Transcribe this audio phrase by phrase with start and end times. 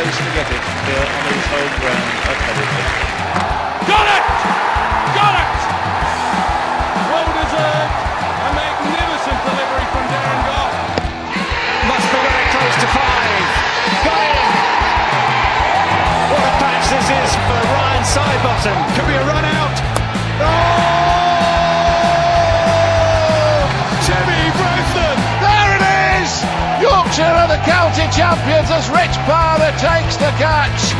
[0.00, 2.88] place to get it still on his home ground at Hetherington.
[3.84, 4.24] Got it!
[5.12, 5.56] Got it!
[7.04, 7.94] Well deserved.
[8.40, 10.72] A magnificent delivery from Darren Gough.
[11.84, 13.44] Must be very close to five.
[14.00, 14.40] Got in.
[16.32, 18.76] What a patch this is for Ryan Sidebottom.
[18.96, 19.99] Could be a run out.
[28.12, 30.92] Champions as Rich Palmer takes the catch.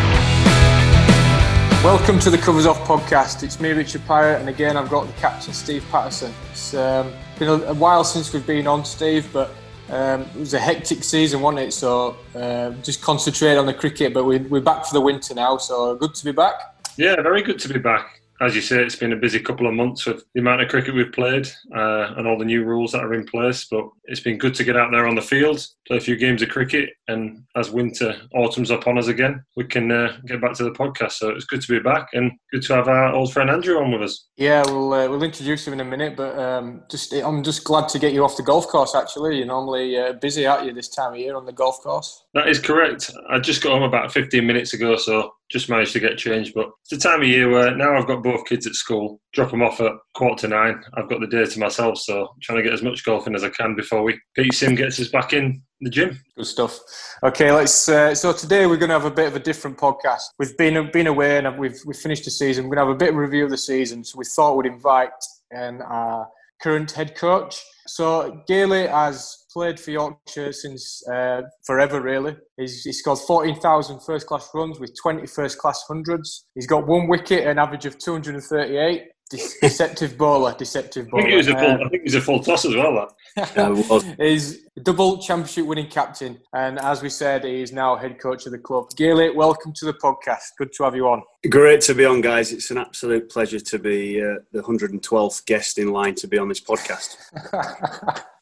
[1.83, 3.43] Welcome to the Covers Off podcast.
[3.43, 6.33] It's me, Richard Pyrah, and again, I've got the captain, Steve Patterson.
[6.53, 9.51] It's um, been a, a while since we've been on, Steve, but
[9.89, 11.73] um, it was a hectic season, wasn't it?
[11.73, 15.57] So uh, just concentrate on the cricket, but we're, we're back for the winter now,
[15.57, 16.77] so good to be back.
[16.97, 18.20] Yeah, very good to be back.
[18.41, 20.95] As you say, it's been a busy couple of months with the amount of cricket
[20.95, 21.47] we've played
[21.77, 23.67] uh, and all the new rules that are in place.
[23.71, 26.41] But it's been good to get out there on the field, play a few games
[26.41, 30.65] of cricket, and as winter, autumn's upon us again, we can uh, get back to
[30.65, 31.13] the podcast.
[31.13, 33.93] So it's good to be back and good to have our old friend Andrew on
[33.93, 34.29] with us.
[34.37, 37.91] Yeah, we'll uh, we'll introduce him in a minute, but um, just I'm just glad
[37.91, 38.95] to get you off the golf course.
[38.95, 42.25] Actually, you're normally uh, busy, aren't you, this time of year on the golf course?
[42.33, 43.11] That is correct.
[43.29, 46.53] I just got home about 15 minutes ago, so just managed to get changed.
[46.55, 49.51] But it's the time of year where now I've got both kids at school, drop
[49.51, 50.83] them off at quarter to nine.
[50.95, 53.35] I've got the day to myself, so I'm trying to get as much golf in
[53.35, 56.19] as I can before we Pete Sim gets us back in the gym.
[56.37, 56.79] Good stuff.
[57.23, 57.89] Okay, let's.
[57.89, 60.23] Uh, so today we're going to have a bit of a different podcast.
[60.39, 62.65] We've been been away and we've we've finished the season.
[62.65, 64.05] We're going to have a bit of a review of the season.
[64.05, 65.11] So we thought we'd invite
[65.57, 66.29] um, our
[66.63, 67.61] current head coach.
[67.87, 72.37] So Gailey has played for Yorkshire since uh, forever, really.
[72.57, 76.47] He's, he scored 14,000 first class runs with 20 first class hundreds.
[76.55, 79.03] He's got one wicket, an average of 238.
[79.31, 81.23] De- deceptive bowler, deceptive I bowler.
[81.23, 83.15] think he was a full, Um, I think he was a full toss as well.
[83.37, 88.47] That He's double championship winning captain, and as we said, he is now head coach
[88.47, 88.91] of the club.
[88.97, 90.57] Gailey, welcome to the podcast.
[90.59, 91.23] Good to have you on.
[91.49, 92.53] Great to be on, guys.
[92.53, 96.49] It's an absolute pleasure to be uh, the 112th guest in line to be on
[96.49, 97.17] this podcast.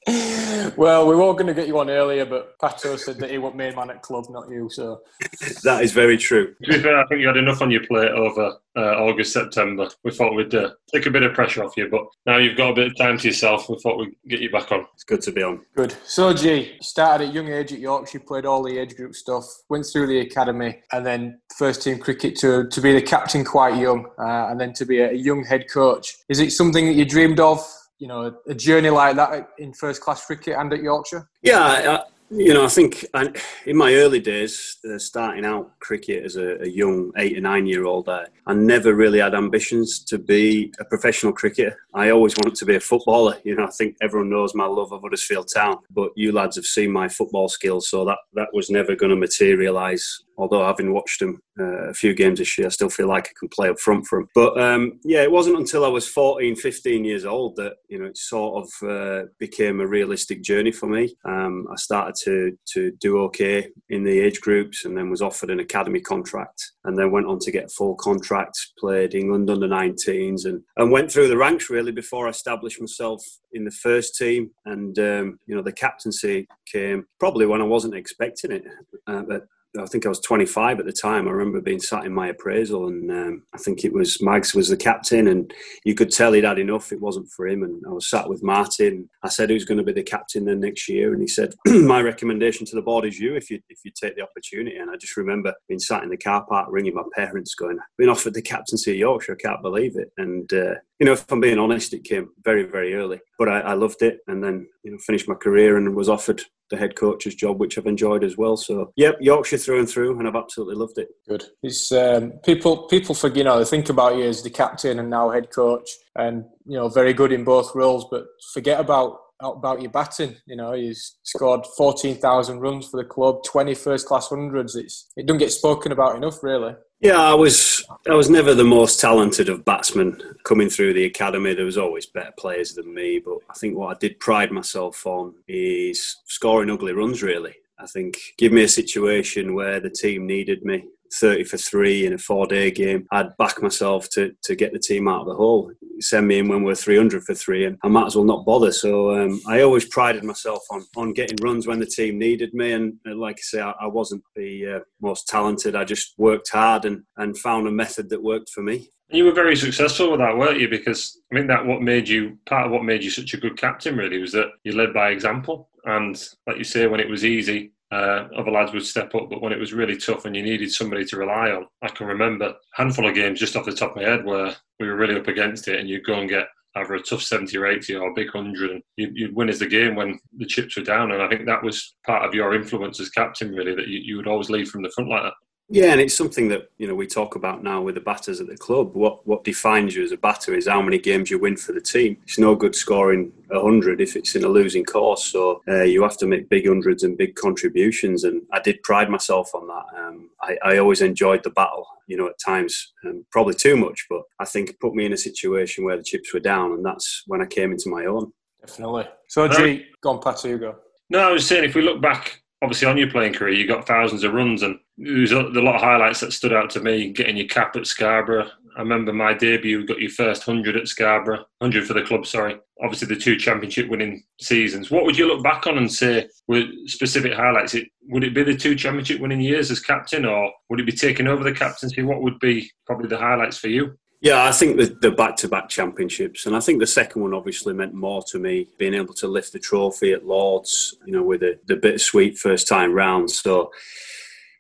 [0.77, 3.54] well, we were going to get you on earlier, but Pato said that he was
[3.54, 4.69] main man at club, not you.
[4.71, 5.00] So
[5.65, 6.54] That is very true.
[6.65, 9.88] To be fair, I think you had enough on your plate over uh, August, September.
[10.04, 12.71] We thought we'd uh, take a bit of pressure off you, but now you've got
[12.71, 13.69] a bit of time to yourself.
[13.69, 14.87] We thought we'd get you back on.
[14.94, 15.60] It's good to be on.
[15.77, 15.94] good.
[16.04, 19.87] So G started at young age at Yorkshire, played all the age group stuff, went
[19.87, 24.06] through the academy, and then first team cricket to to be the captain quite young,
[24.19, 26.16] uh, and then to be a, young head coach.
[26.28, 27.65] Is it something that you dreamed of?
[27.99, 31.28] You know, a journey like that in first class cricket and at Yorkshire.
[31.43, 33.33] Yeah, you know, I think I,
[33.66, 37.66] in my early days, uh, starting out cricket as a, a young eight or nine
[37.66, 41.77] year old, I, I never really had ambitions to be a professional cricketer.
[41.94, 43.39] I always wanted to be a footballer.
[43.44, 46.66] You know, I think everyone knows my love of Huddersfield Town, but you lads have
[46.66, 50.22] seen my football skills, so that, that was never going to materialise.
[50.38, 53.38] Although having watched them uh, a few games this year, I still feel like I
[53.38, 54.28] can play up front for them.
[54.37, 58.06] But um, yeah, it wasn't until I was 14, 15 years old that you know
[58.06, 61.15] it sort of uh, became a realistic journey for me.
[61.25, 65.50] Um, I started to to do okay in the age groups, and then was offered
[65.50, 68.56] an academy contract, and then went on to get full contract.
[68.78, 73.25] Played England under 19s, and and went through the ranks really before I established myself
[73.53, 74.50] in the first team.
[74.66, 78.65] And um, you know the captaincy came probably when I wasn't expecting it.
[79.09, 79.43] Uh, but
[79.79, 81.29] I think I was 25 at the time.
[81.29, 84.69] I remember being sat in my appraisal, and um, I think it was Mags was
[84.69, 85.53] the captain, and
[85.84, 86.91] you could tell he'd had enough.
[86.91, 89.11] It wasn't for him, and I was sat with Martin.
[89.23, 92.01] I said, "Who's going to be the captain then next year?" And he said, "My
[92.01, 94.97] recommendation to the board is you, if you if you take the opportunity." And I
[94.97, 98.34] just remember being sat in the car park, ringing my parents, going, "I've "Been offered
[98.34, 99.37] the captaincy of Yorkshire.
[99.39, 102.62] I can't believe it." And uh, you know, if I'm being honest, it came very
[102.62, 105.95] very early, but I, I loved it, and then you know finished my career and
[105.95, 108.56] was offered the head coach's job, which I've enjoyed as well.
[108.56, 111.09] So, yep, Yorkshire through and through, and I've absolutely loved it.
[111.29, 111.45] Good.
[111.62, 112.89] It's um, people.
[112.89, 113.39] People forget.
[113.39, 116.77] You know, they think about you as the captain and now head coach, and you
[116.77, 120.37] know, very good in both roles, but forget about about your batting.
[120.47, 124.77] You know, he's scored fourteen thousand runs for the club, 20 first class hundreds.
[124.77, 126.75] It's it doesn't get spoken about enough, really.
[127.01, 131.55] Yeah, I was I was never the most talented of batsmen coming through the academy.
[131.55, 135.07] There was always better players than me, but I think what I did pride myself
[135.07, 137.23] on is scoring ugly runs.
[137.23, 140.87] Really, I think give me a situation where the team needed me.
[141.13, 144.78] 30 for three in a four day game, I'd back myself to, to get the
[144.78, 145.72] team out of the hole.
[146.01, 148.72] Send me in when we're 300 for three, and I might as well not bother.
[148.72, 152.72] So um, I always prided myself on, on getting runs when the team needed me.
[152.72, 155.75] And uh, like I say, I, I wasn't the uh, most talented.
[155.75, 158.91] I just worked hard and, and found a method that worked for me.
[159.11, 160.69] You were very successful with that, weren't you?
[160.69, 163.57] Because I think that what made you part of what made you such a good
[163.57, 165.71] captain really was that you led by example.
[165.84, 169.31] And like you say, when it was easy, uh, other lads would step up.
[169.31, 172.07] But when it was really tough and you needed somebody to rely on, I can
[172.07, 174.97] remember a handful of games just off the top of my head where we were
[174.97, 177.95] really up against it, and you'd go and get either a tough 70 or 80
[177.97, 180.83] or a big 100 and you'd, you'd, win as the game when the chips were
[180.83, 183.99] down and I think that was part of your influence as captain really that you,
[183.99, 185.33] you would always lead from the front like that
[185.70, 188.47] yeah, and it's something that you know we talk about now with the batters at
[188.47, 188.94] the club.
[188.94, 191.80] What what defines you as a batter is how many games you win for the
[191.80, 192.16] team.
[192.22, 195.24] It's no good scoring hundred if it's in a losing course.
[195.24, 198.24] So uh, you have to make big hundreds and big contributions.
[198.24, 199.84] And I did pride myself on that.
[199.98, 201.86] Um, I, I, always enjoyed the battle.
[202.06, 205.12] You know, at times um, probably too much, but I think it put me in
[205.12, 208.32] a situation where the chips were down, and that's when I came into my own.
[208.62, 209.09] Definitely.
[209.28, 210.76] So, G, go on, Pat, you go.
[211.10, 213.87] No, I was saying if we look back obviously on your playing career, you got
[213.87, 217.13] thousands of runs, and there's a, lot of highlights that stood out to me.
[217.13, 219.87] Getting your cap at Scarborough, I remember my debut.
[219.87, 222.27] Got your first hundred at Scarborough, hundred for the club.
[222.27, 224.91] Sorry, obviously the two championship winning seasons.
[224.91, 227.75] What would you look back on and say were specific highlights?
[227.75, 230.93] It, would it be the two championship winning years as captain, or would it be
[230.93, 232.03] taking over the captaincy?
[232.03, 233.97] What would be probably the highlights for you?
[234.20, 238.20] Yeah, I think the, back-to-back championships, and I think the second one obviously meant more
[238.30, 241.76] to me, being able to lift the trophy at Lords, you know, with the, the
[241.76, 243.30] bittersweet first time round.
[243.30, 243.70] So,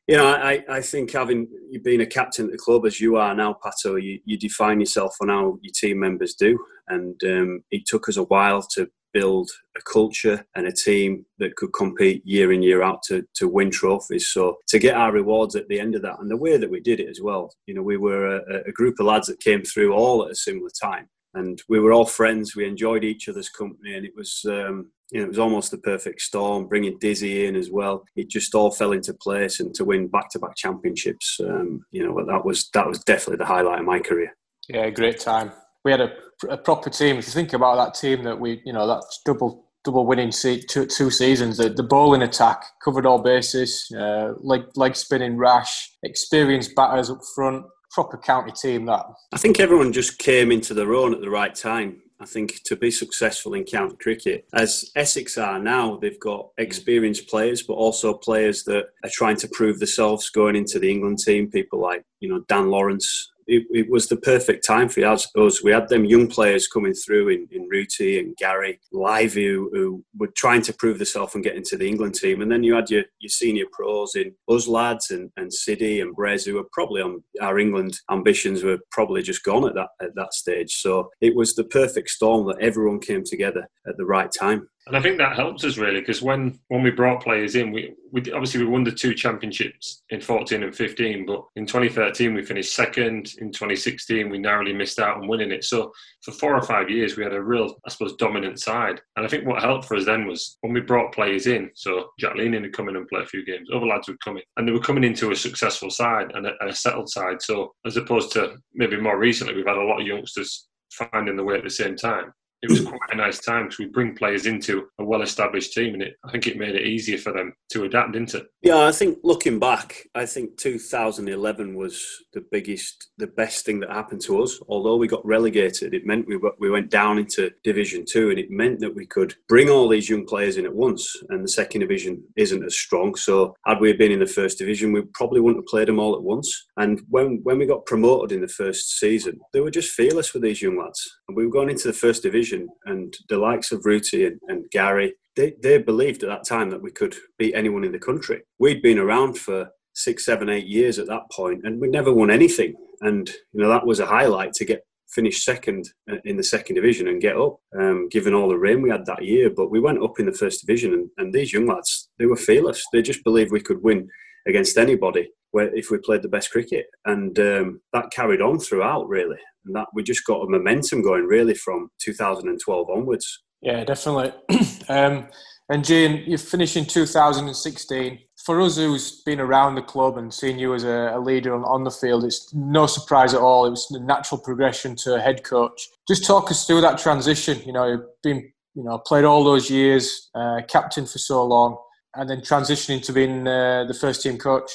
[0.06, 3.16] you know, I, I think having you been a captain at the club as you
[3.16, 6.56] are now, Pato, you, you define yourself on how your team members do,
[6.86, 8.88] and um, it took us a while to
[9.18, 13.48] build a culture and a team that could compete year in year out to, to
[13.48, 16.56] win trophies so to get our rewards at the end of that and the way
[16.56, 19.26] that we did it as well you know we were a, a group of lads
[19.26, 23.04] that came through all at a similar time and we were all friends we enjoyed
[23.04, 26.68] each other's company and it was um, you know, it was almost the perfect storm,
[26.68, 28.04] bringing Dizzy in as well.
[28.14, 32.44] It just all fell into place, and to win back-to-back championships, um, you know, that
[32.44, 34.36] was that was definitely the highlight of my career.
[34.68, 35.50] Yeah, great time
[35.84, 36.12] we had a,
[36.48, 37.16] a, proper team.
[37.18, 40.62] If you think about that team that we, you know, that double double winning se-
[40.62, 45.90] two, two seasons, the, the bowling attack covered all bases, uh, leg leg spinning rash,
[46.02, 48.86] experienced batters up front, proper county team.
[48.86, 52.02] That I think everyone just came into their own at the right time.
[52.20, 57.28] I think to be successful in county cricket, as Essex are now, they've got experienced
[57.28, 61.48] players, but also players that are trying to prove themselves going into the England team.
[61.48, 65.26] People like you know Dan Lawrence, it, it, was the perfect time for us.
[65.62, 70.04] We had them young players coming through in, in Rooty and Gary Livy who, who,
[70.18, 72.42] were trying to prove themselves and get into the England team.
[72.42, 76.14] And then you had your, your senior pros in us lads and, and Siddy and
[76.14, 80.14] Brez who were probably on our England ambitions were probably just gone at that at
[80.16, 80.74] that stage.
[80.76, 84.68] So it was the perfect storm that everyone came together at the right time.
[84.88, 87.92] And I think that helps us really because when, when we brought players in, we,
[88.10, 92.42] we obviously we won the two championships in 14 and 15, but in 2013 we
[92.42, 93.34] finished second.
[93.38, 95.64] In 2016 we narrowly missed out on winning it.
[95.64, 95.92] So
[96.22, 98.98] for four or five years we had a real, I suppose, dominant side.
[99.16, 101.70] And I think what helped for us then was when we brought players in.
[101.74, 103.68] So Leaning had come in and play a few games.
[103.70, 106.52] Other lads would come in, and they were coming into a successful side and a,
[106.60, 107.42] and a settled side.
[107.42, 111.44] So as opposed to maybe more recently, we've had a lot of youngsters finding the
[111.44, 112.32] way at the same time
[112.62, 116.02] it was quite a nice time because we bring players into a well-established team, and
[116.02, 118.46] it, I think it made it easier for them to adapt into.
[118.62, 123.90] Yeah, I think looking back, I think 2011 was the biggest, the best thing that
[123.90, 124.58] happened to us.
[124.68, 128.50] Although we got relegated, it meant we we went down into Division Two, and it
[128.50, 131.14] meant that we could bring all these young players in at once.
[131.28, 134.92] And the second division isn't as strong, so had we been in the first division,
[134.92, 136.66] we probably wouldn't have played them all at once.
[136.76, 140.42] And when when we got promoted in the first season, they were just fearless with
[140.42, 143.72] these young lads, and we were going into the first division division, and the likes
[143.72, 147.54] of Rooty and, and Gary, they, they believed at that time that we could beat
[147.54, 148.42] anyone in the country.
[148.58, 152.30] We'd been around for six, seven, eight years at that point, and we'd never won
[152.30, 152.74] anything.
[153.00, 156.74] And you know that was a highlight to get finish second uh, in the second
[156.74, 159.50] division and get up, um, given all the rain we had that year.
[159.50, 162.36] But we went up in the first division, and, and these young lads, they were
[162.36, 162.84] fearless.
[162.92, 164.08] They just believed we could win
[164.46, 169.38] against anybody if we played the best cricket, and um, that carried on throughout really,
[169.68, 173.44] and that we just got a momentum going really from 2012 onwards.
[173.62, 174.32] Yeah, definitely.
[174.88, 175.28] um,
[175.68, 178.18] and Jane, you finished in 2016.
[178.44, 181.64] For us, who's been around the club and seen you as a, a leader on,
[181.64, 183.66] on, the field, it's no surprise at all.
[183.66, 185.86] It was a natural progression to a head coach.
[186.08, 187.60] Just talk us through that transition.
[187.66, 191.76] You know, you've been, you know, played all those years, uh, captain for so long,
[192.14, 194.70] and then transitioning to being uh, the first team coach.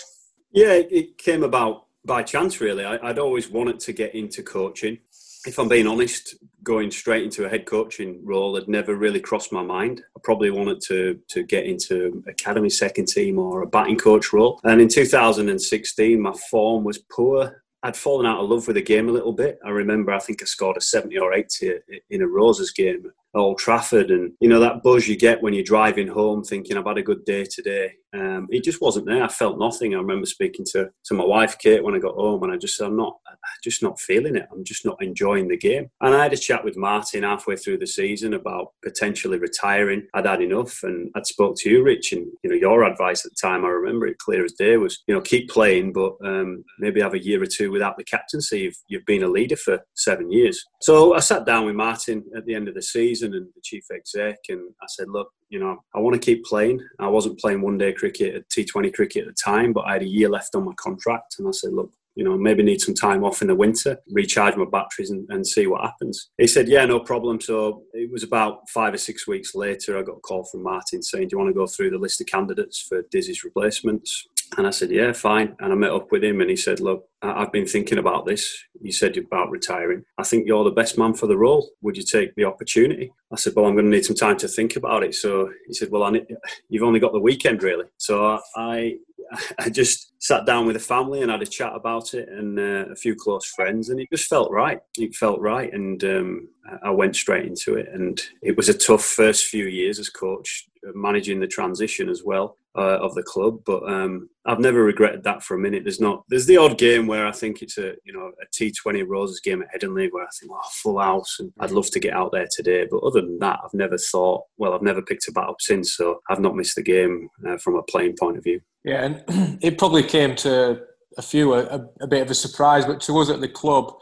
[0.52, 2.86] Yeah, it came about by chance, really.
[2.86, 5.00] I, would always wanted to get into coaching.
[5.46, 9.52] If I'm being honest, going straight into a head coaching role had never really crossed
[9.52, 10.02] my mind.
[10.16, 14.60] I probably wanted to to get into academy second team or a batting coach role.
[14.64, 17.64] And in 2016, my form was poor.
[17.84, 19.60] I'd fallen out of love with the game a little bit.
[19.66, 21.74] I remember, I think I scored a 70 or 80
[22.10, 25.64] in a Roses game Old Trafford, and you know that buzz you get when you're
[25.64, 27.94] driving home, thinking I've had a good day today.
[28.14, 29.24] Um, it just wasn't there.
[29.24, 29.96] I felt nothing.
[29.96, 32.78] I remember speaking to, to my wife Kate when I got home, and I just
[32.78, 33.18] said, "I'm not,
[33.64, 34.48] just not feeling it.
[34.52, 37.80] I'm just not enjoying the game." And I had a chat with Martin halfway through
[37.80, 40.08] the season about potentially retiring.
[40.14, 43.32] I'd had enough, and I'd spoke to you, Rich, and you know your advice at
[43.32, 43.66] the time.
[43.66, 47.16] I remember it clear as day was, you know, keep playing, but um, maybe have
[47.16, 48.60] a year or two without the captaincy.
[48.60, 50.64] You've, you've been a leader for seven years.
[50.82, 53.86] So I sat down with Martin at the end of the season and the chief
[53.94, 56.82] exec, and I said, look, you know, I want to keep playing.
[57.00, 60.08] I wasn't playing one day cricket, T20 cricket at the time, but I had a
[60.08, 61.36] year left on my contract.
[61.38, 64.56] And I said, look, you know, maybe need some time off in the winter, recharge
[64.56, 66.30] my batteries and, and, see what happens.
[66.38, 67.42] He said, yeah, no problem.
[67.42, 71.02] So it was about five or six weeks later, I got a call from Martin
[71.02, 74.28] saying, do you want to go through the list of candidates for Dizzy's replacements?
[74.58, 75.56] And I said, yeah, fine.
[75.60, 78.54] And I met up with him and he said, look, I've been thinking about this.
[78.82, 80.04] You said about retiring.
[80.18, 81.70] I think you're the best man for the role.
[81.82, 83.12] Would you take the opportunity?
[83.32, 85.16] I said, well, I'm going to need some time to think about it.
[85.16, 86.26] So he said, well, need,
[86.70, 87.86] you've only got the weekend really.
[87.98, 88.96] So I,
[89.60, 92.92] I just sat down with the family and had a chat about it and uh,
[92.92, 94.80] a few close friends, and it just felt right.
[94.98, 96.48] It felt right, and um,
[96.82, 97.88] I went straight into it.
[97.92, 102.58] And it was a tough first few years as coach, managing the transition as well
[102.76, 103.60] uh, of the club.
[103.66, 105.84] But um, I've never regretted that for a minute.
[105.84, 106.24] There's not.
[106.30, 109.62] There's the odd game where I think it's a you know a T20 Roses game
[109.62, 112.48] at Headingley where I think oh full house and I'd love to get out there
[112.52, 112.88] today.
[112.90, 114.44] But other than that, I've never thought.
[114.58, 117.58] Well, I've never picked a bat up since, so I've not missed the game uh,
[117.58, 118.62] from a playing point of view.
[118.84, 120.82] Yeah, and it probably came to
[121.18, 123.94] a few a, a bit of a surprise, but to us at the club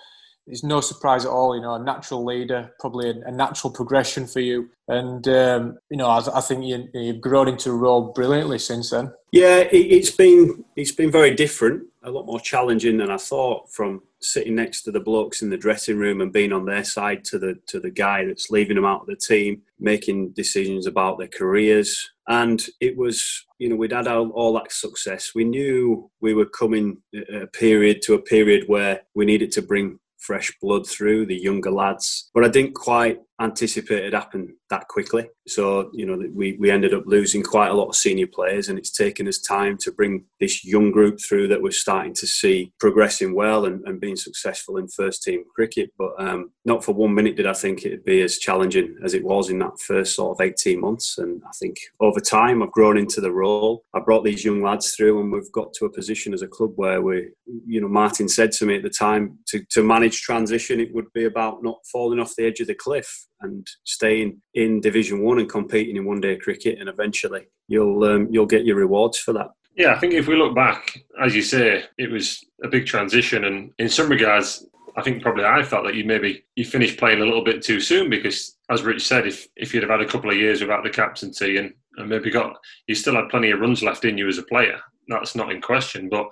[0.47, 1.55] it's no surprise at all.
[1.55, 4.69] You know, a natural leader, probably a, a natural progression for you.
[4.87, 8.89] And um, you know, I, I think you, you've grown into a role brilliantly since
[8.89, 9.13] then.
[9.31, 13.71] Yeah, it, has been it's been very different, a lot more challenging than I thought.
[13.71, 17.23] From sitting next to the blokes in the dressing room and being on their side
[17.25, 21.17] to the to the guy that's leaving them out of the team, making decisions about
[21.17, 22.11] their careers.
[22.27, 25.31] And it was, you know, we'd had all, all that success.
[25.35, 29.99] We knew we were coming a period to a period where we needed to bring
[30.21, 32.29] fresh blood through, the younger lads.
[32.33, 35.29] But I didn't quite anticipate it happen that quickly.
[35.47, 38.77] So, you know, we, we ended up losing quite a lot of senior players, and
[38.77, 42.71] it's taken us time to bring this young group through that we're starting to see
[42.79, 45.91] progressing well and, and being successful in first team cricket.
[45.97, 49.23] But um, not for one minute did I think it'd be as challenging as it
[49.23, 51.17] was in that first sort of 18 months.
[51.17, 53.83] And I think over time, I've grown into the role.
[53.93, 56.71] I brought these young lads through, and we've got to a position as a club
[56.75, 57.29] where we,
[57.65, 61.11] you know, Martin said to me at the time to, to manage transition, it would
[61.13, 65.39] be about not falling off the edge of the cliff and staying in Division One
[65.39, 69.33] and competing in one day cricket, and eventually you'll um, you'll get your rewards for
[69.33, 69.49] that.
[69.75, 73.45] Yeah, I think if we look back, as you say, it was a big transition,
[73.45, 74.65] and in some regards,
[74.97, 77.79] I think probably I felt that you maybe you finished playing a little bit too
[77.79, 80.83] soon because, as Rich said, if if you'd have had a couple of years without
[80.83, 82.57] the captaincy and, and maybe got
[82.87, 85.61] you still had plenty of runs left in you as a player, that's not in
[85.61, 86.09] question.
[86.09, 86.27] But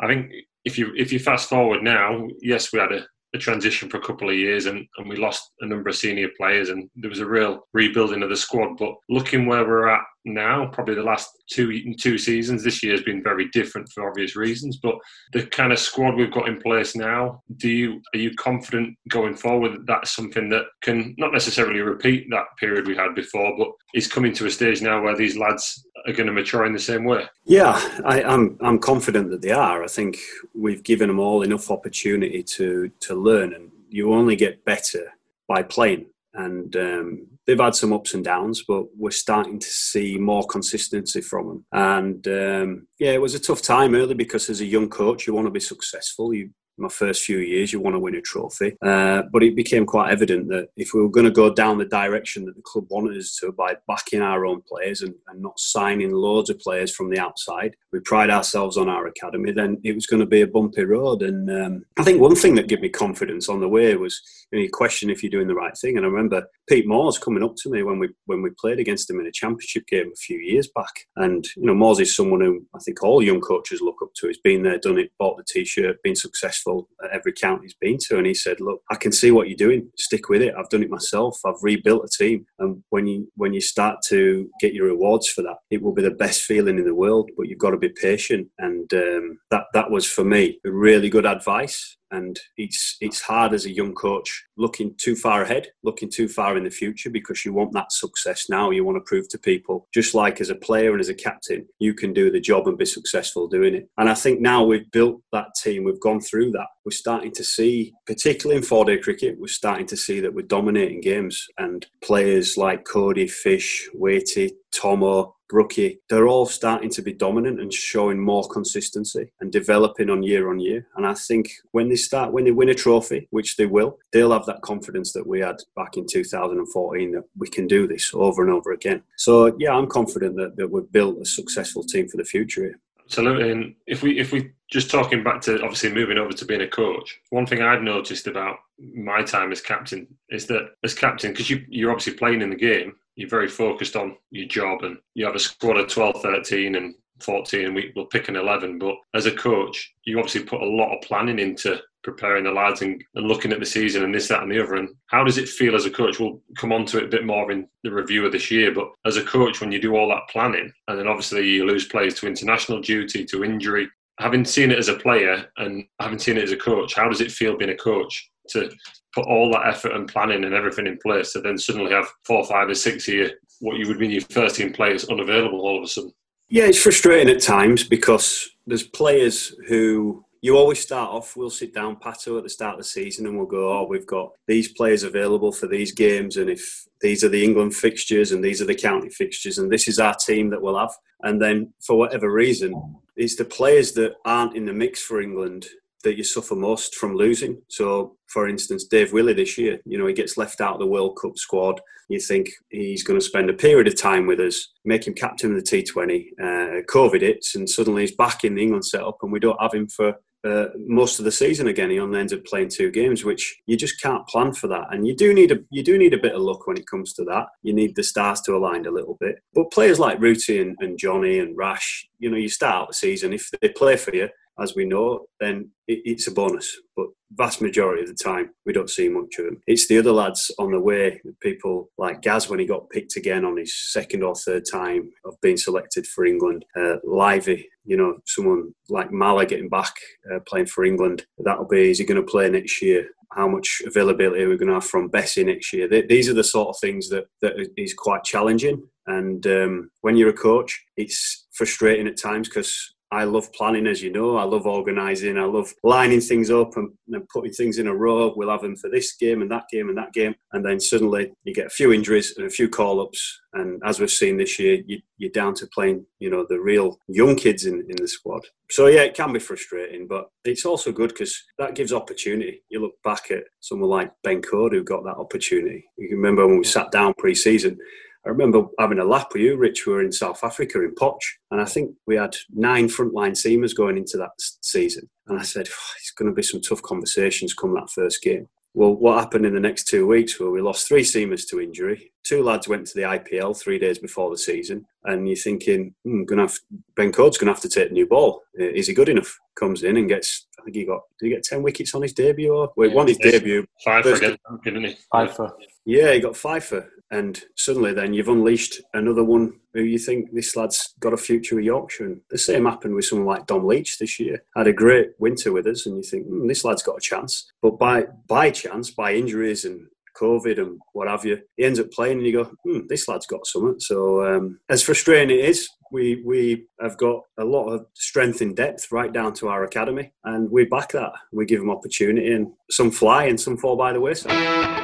[0.00, 0.32] I think
[0.64, 4.02] if you if you fast forward now, yes, we had a a transition for a
[4.02, 7.20] couple of years and, and we lost a number of senior players and there was
[7.20, 8.76] a real rebuilding of the squad.
[8.76, 13.02] But looking where we're at now, probably the last two two seasons, this year has
[13.02, 14.78] been very different for obvious reasons.
[14.82, 14.96] But
[15.32, 19.34] the kind of squad we've got in place now, do you are you confident going
[19.34, 23.68] forward that that's something that can not necessarily repeat that period we had before, but
[23.94, 26.78] is coming to a stage now where these lads are going to mature in the
[26.78, 27.24] same way?
[27.44, 27.72] Yeah,
[28.04, 29.82] I, I'm I'm confident that they are.
[29.82, 30.18] I think
[30.54, 35.12] we've given them all enough opportunity to to learn, and you only get better
[35.48, 36.06] by playing.
[36.34, 41.20] And um, they've had some ups and downs, but we're starting to see more consistency
[41.20, 41.64] from them.
[41.72, 45.34] And um, yeah, it was a tough time early because as a young coach, you
[45.34, 46.32] want to be successful.
[46.32, 48.76] You my first few years, you want to win a trophy.
[48.82, 51.84] Uh, but it became quite evident that if we were going to go down the
[51.84, 55.58] direction that the club wanted us to by backing our own players and, and not
[55.58, 59.94] signing loads of players from the outside, we pride ourselves on our academy, then it
[59.94, 61.22] was going to be a bumpy road.
[61.22, 64.20] And um, I think one thing that gave me confidence on the way was
[64.50, 65.96] you, know, you question if you're doing the right thing.
[65.96, 69.10] And I remember Pete Moores coming up to me when we when we played against
[69.10, 71.06] him in a championship game a few years back.
[71.16, 74.28] And you know, Moores is someone who I think all young coaches look up to.
[74.28, 77.74] He's been there, done it, bought the t-shirt, been successful successful at every count he's
[77.74, 78.18] been to.
[78.18, 79.90] And he said, "Look, I can see what you're doing.
[79.96, 80.54] Stick with it.
[80.56, 81.38] I've done it myself.
[81.44, 82.46] I've rebuilt a team.
[82.58, 86.02] And when you when you start to get your rewards for that, it will be
[86.02, 87.30] the best feeling in the world.
[87.36, 88.48] But you've got to be patient.
[88.58, 93.66] And um, that that was for me really good advice and it's it's hard as
[93.66, 97.52] a young coach looking too far ahead, looking too far in the future because you
[97.52, 98.70] want that success now.
[98.70, 101.66] You want to prove to people, just like as a player and as a captain,
[101.78, 103.88] you can do the job and be successful doing it.
[103.98, 106.68] And I think now we've built that team, we've gone through that.
[106.84, 110.46] We're starting to see, particularly in four day cricket, we're starting to see that we're
[110.46, 117.12] dominating games and players like Cody, Fish, Weighty, Tomo, Brookie, they're all starting to be
[117.12, 120.86] dominant and showing more consistency and developing on year on year.
[120.96, 124.32] And I think when they start, when they win a trophy, which they will, they'll
[124.32, 128.42] have that confidence that we had back in 2014 that we can do this over
[128.42, 129.02] and over again.
[129.16, 132.78] So yeah, I'm confident that, that we've built a successful team for the future here.
[133.10, 133.50] Absolutely.
[133.50, 136.68] And if we if we just talking back to obviously moving over to being a
[136.68, 141.50] coach, one thing I've noticed about my time as captain is that as captain, because
[141.50, 145.24] you you're obviously playing in the game, you're very focused on your job and you
[145.24, 148.94] have a squad of 12, 13 and 14 and we will pick an 11 but
[149.14, 153.02] as a coach you obviously put a lot of planning into preparing the lads and,
[153.14, 155.48] and looking at the season and this that and the other and how does it
[155.48, 156.18] feel as a coach?
[156.18, 158.90] We'll come on to it a bit more in the review of this year but
[159.04, 162.14] as a coach when you do all that planning and then obviously you lose players
[162.14, 163.88] to international duty to injury
[164.18, 167.20] having seen it as a player and having seen it as a coach how does
[167.20, 168.70] it feel being a coach to
[169.14, 172.44] put all that effort and planning and everything in place to then suddenly have four,
[172.44, 175.84] five, or six year what you would be your first team players unavailable all of
[175.84, 176.12] a sudden.
[176.48, 181.36] Yeah, it's frustrating at times because there's players who you always start off.
[181.36, 184.06] We'll sit down, Pato, at the start of the season, and we'll go, "Oh, we've
[184.06, 188.42] got these players available for these games, and if these are the England fixtures and
[188.42, 191.74] these are the county fixtures, and this is our team that we'll have." And then,
[191.80, 192.74] for whatever reason,
[193.16, 195.66] it's the players that aren't in the mix for England
[196.04, 197.60] that you suffer most from losing.
[197.68, 200.86] So, for instance, Dave Willey this year, you know, he gets left out of the
[200.86, 201.80] World Cup squad.
[202.08, 205.54] You think he's going to spend a period of time with us, make him captain
[205.54, 206.24] of the T20.
[206.40, 209.74] Uh, COVID hits, and suddenly he's back in the England setup, and we don't have
[209.74, 211.90] him for uh, most of the season again.
[211.90, 214.86] He only ends up playing two games, which you just can't plan for that.
[214.90, 217.12] And you do need a you do need a bit of luck when it comes
[217.14, 217.46] to that.
[217.62, 219.40] You need the stars to align a little bit.
[219.54, 222.94] But players like Rooty and, and Johnny and Rash, you know, you start out the
[222.94, 224.28] season if they play for you,
[224.58, 226.76] as we know, then it, it's a bonus.
[226.96, 229.60] But vast majority of the time, we don't see much of them.
[229.66, 233.44] It's the other lads on the way, people like Gaz when he got picked again
[233.44, 236.64] on his second or third time of being selected for England.
[236.76, 239.94] Uh, Livy, you know, someone like Mala getting back
[240.32, 241.24] uh, playing for England.
[241.38, 243.08] That'll be, is he going to play next year?
[243.32, 245.88] How much availability are we going to have from Bessie next year?
[245.88, 248.82] These are the sort of things that, that is quite challenging.
[249.06, 254.02] And um, when you're a coach, it's frustrating at times because I love planning, as
[254.02, 254.36] you know.
[254.36, 255.36] I love organising.
[255.36, 258.32] I love lining things up and, and, putting things in a row.
[258.36, 260.34] We'll have them for this game and that game and that game.
[260.52, 263.40] And then suddenly you get a few injuries and a few call ups.
[263.52, 266.98] And as we've seen this year, you, are down to playing, you know, the real
[267.08, 268.42] young kids in, in the squad.
[268.70, 272.62] So, yeah, it can be frustrating, but it's also good because that gives opportunity.
[272.68, 275.84] You look back at someone like Ben Coad who got that opportunity.
[275.98, 277.76] You can remember when we sat down pre season
[278.26, 279.86] I remember having a lap with you, Rich.
[279.86, 283.74] We were in South Africa in Potch, and I think we had nine frontline seamers
[283.74, 285.08] going into that season.
[285.26, 288.46] And I said, oh, it's going to be some tough conversations come that first game.
[288.74, 290.38] Well, what happened in the next two weeks?
[290.38, 292.12] Well, we lost three seamers to injury.
[292.22, 296.22] Two lads went to the IPL three days before the season, and you're thinking, hmm,
[296.24, 296.56] gonna have
[296.94, 298.42] Ben Coad's going to have to take the new ball.
[298.54, 299.36] Is he good enough?
[299.58, 300.46] Comes in and gets.
[300.58, 301.00] I think he got.
[301.18, 302.54] Did he get ten wickets on his debut?
[302.54, 303.66] Or well, yeah, won his debut.
[303.84, 304.96] Five for didn't he?
[305.10, 305.52] Five for.
[305.84, 310.32] Yeah, he got five for and suddenly then you've unleashed another one who you think
[310.32, 312.06] this lad's got a future with Yorkshire.
[312.06, 314.42] And the same happened with someone like Dom Leech this year.
[314.56, 317.50] Had a great winter with us, and you think mm, this lad's got a chance.
[317.62, 319.86] But by by chance, by injuries and
[320.20, 323.26] COVID and what have you, he ends up playing, and you go, hmm, this lad's
[323.26, 323.80] got something.
[323.80, 328.54] So um, as frustrating it is, we we have got a lot of strength in
[328.54, 331.12] depth right down to our academy, and we back that.
[331.32, 334.79] We give them opportunity, and some fly and some fall by the wayside.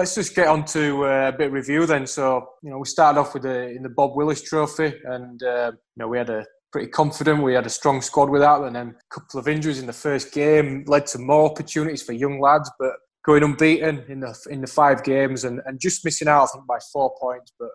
[0.00, 2.06] Let's just get on to uh, a bit of review then.
[2.06, 5.72] So, you know, we started off with the in the Bob Willis Trophy, and uh,
[5.74, 7.42] you know we had a pretty confident.
[7.42, 9.92] We had a strong squad with that, and then a couple of injuries in the
[9.92, 12.70] first game led to more opportunities for young lads.
[12.78, 12.92] But
[13.26, 16.66] going unbeaten in the in the five games and, and just missing out, I think
[16.66, 17.52] by four points.
[17.58, 17.68] But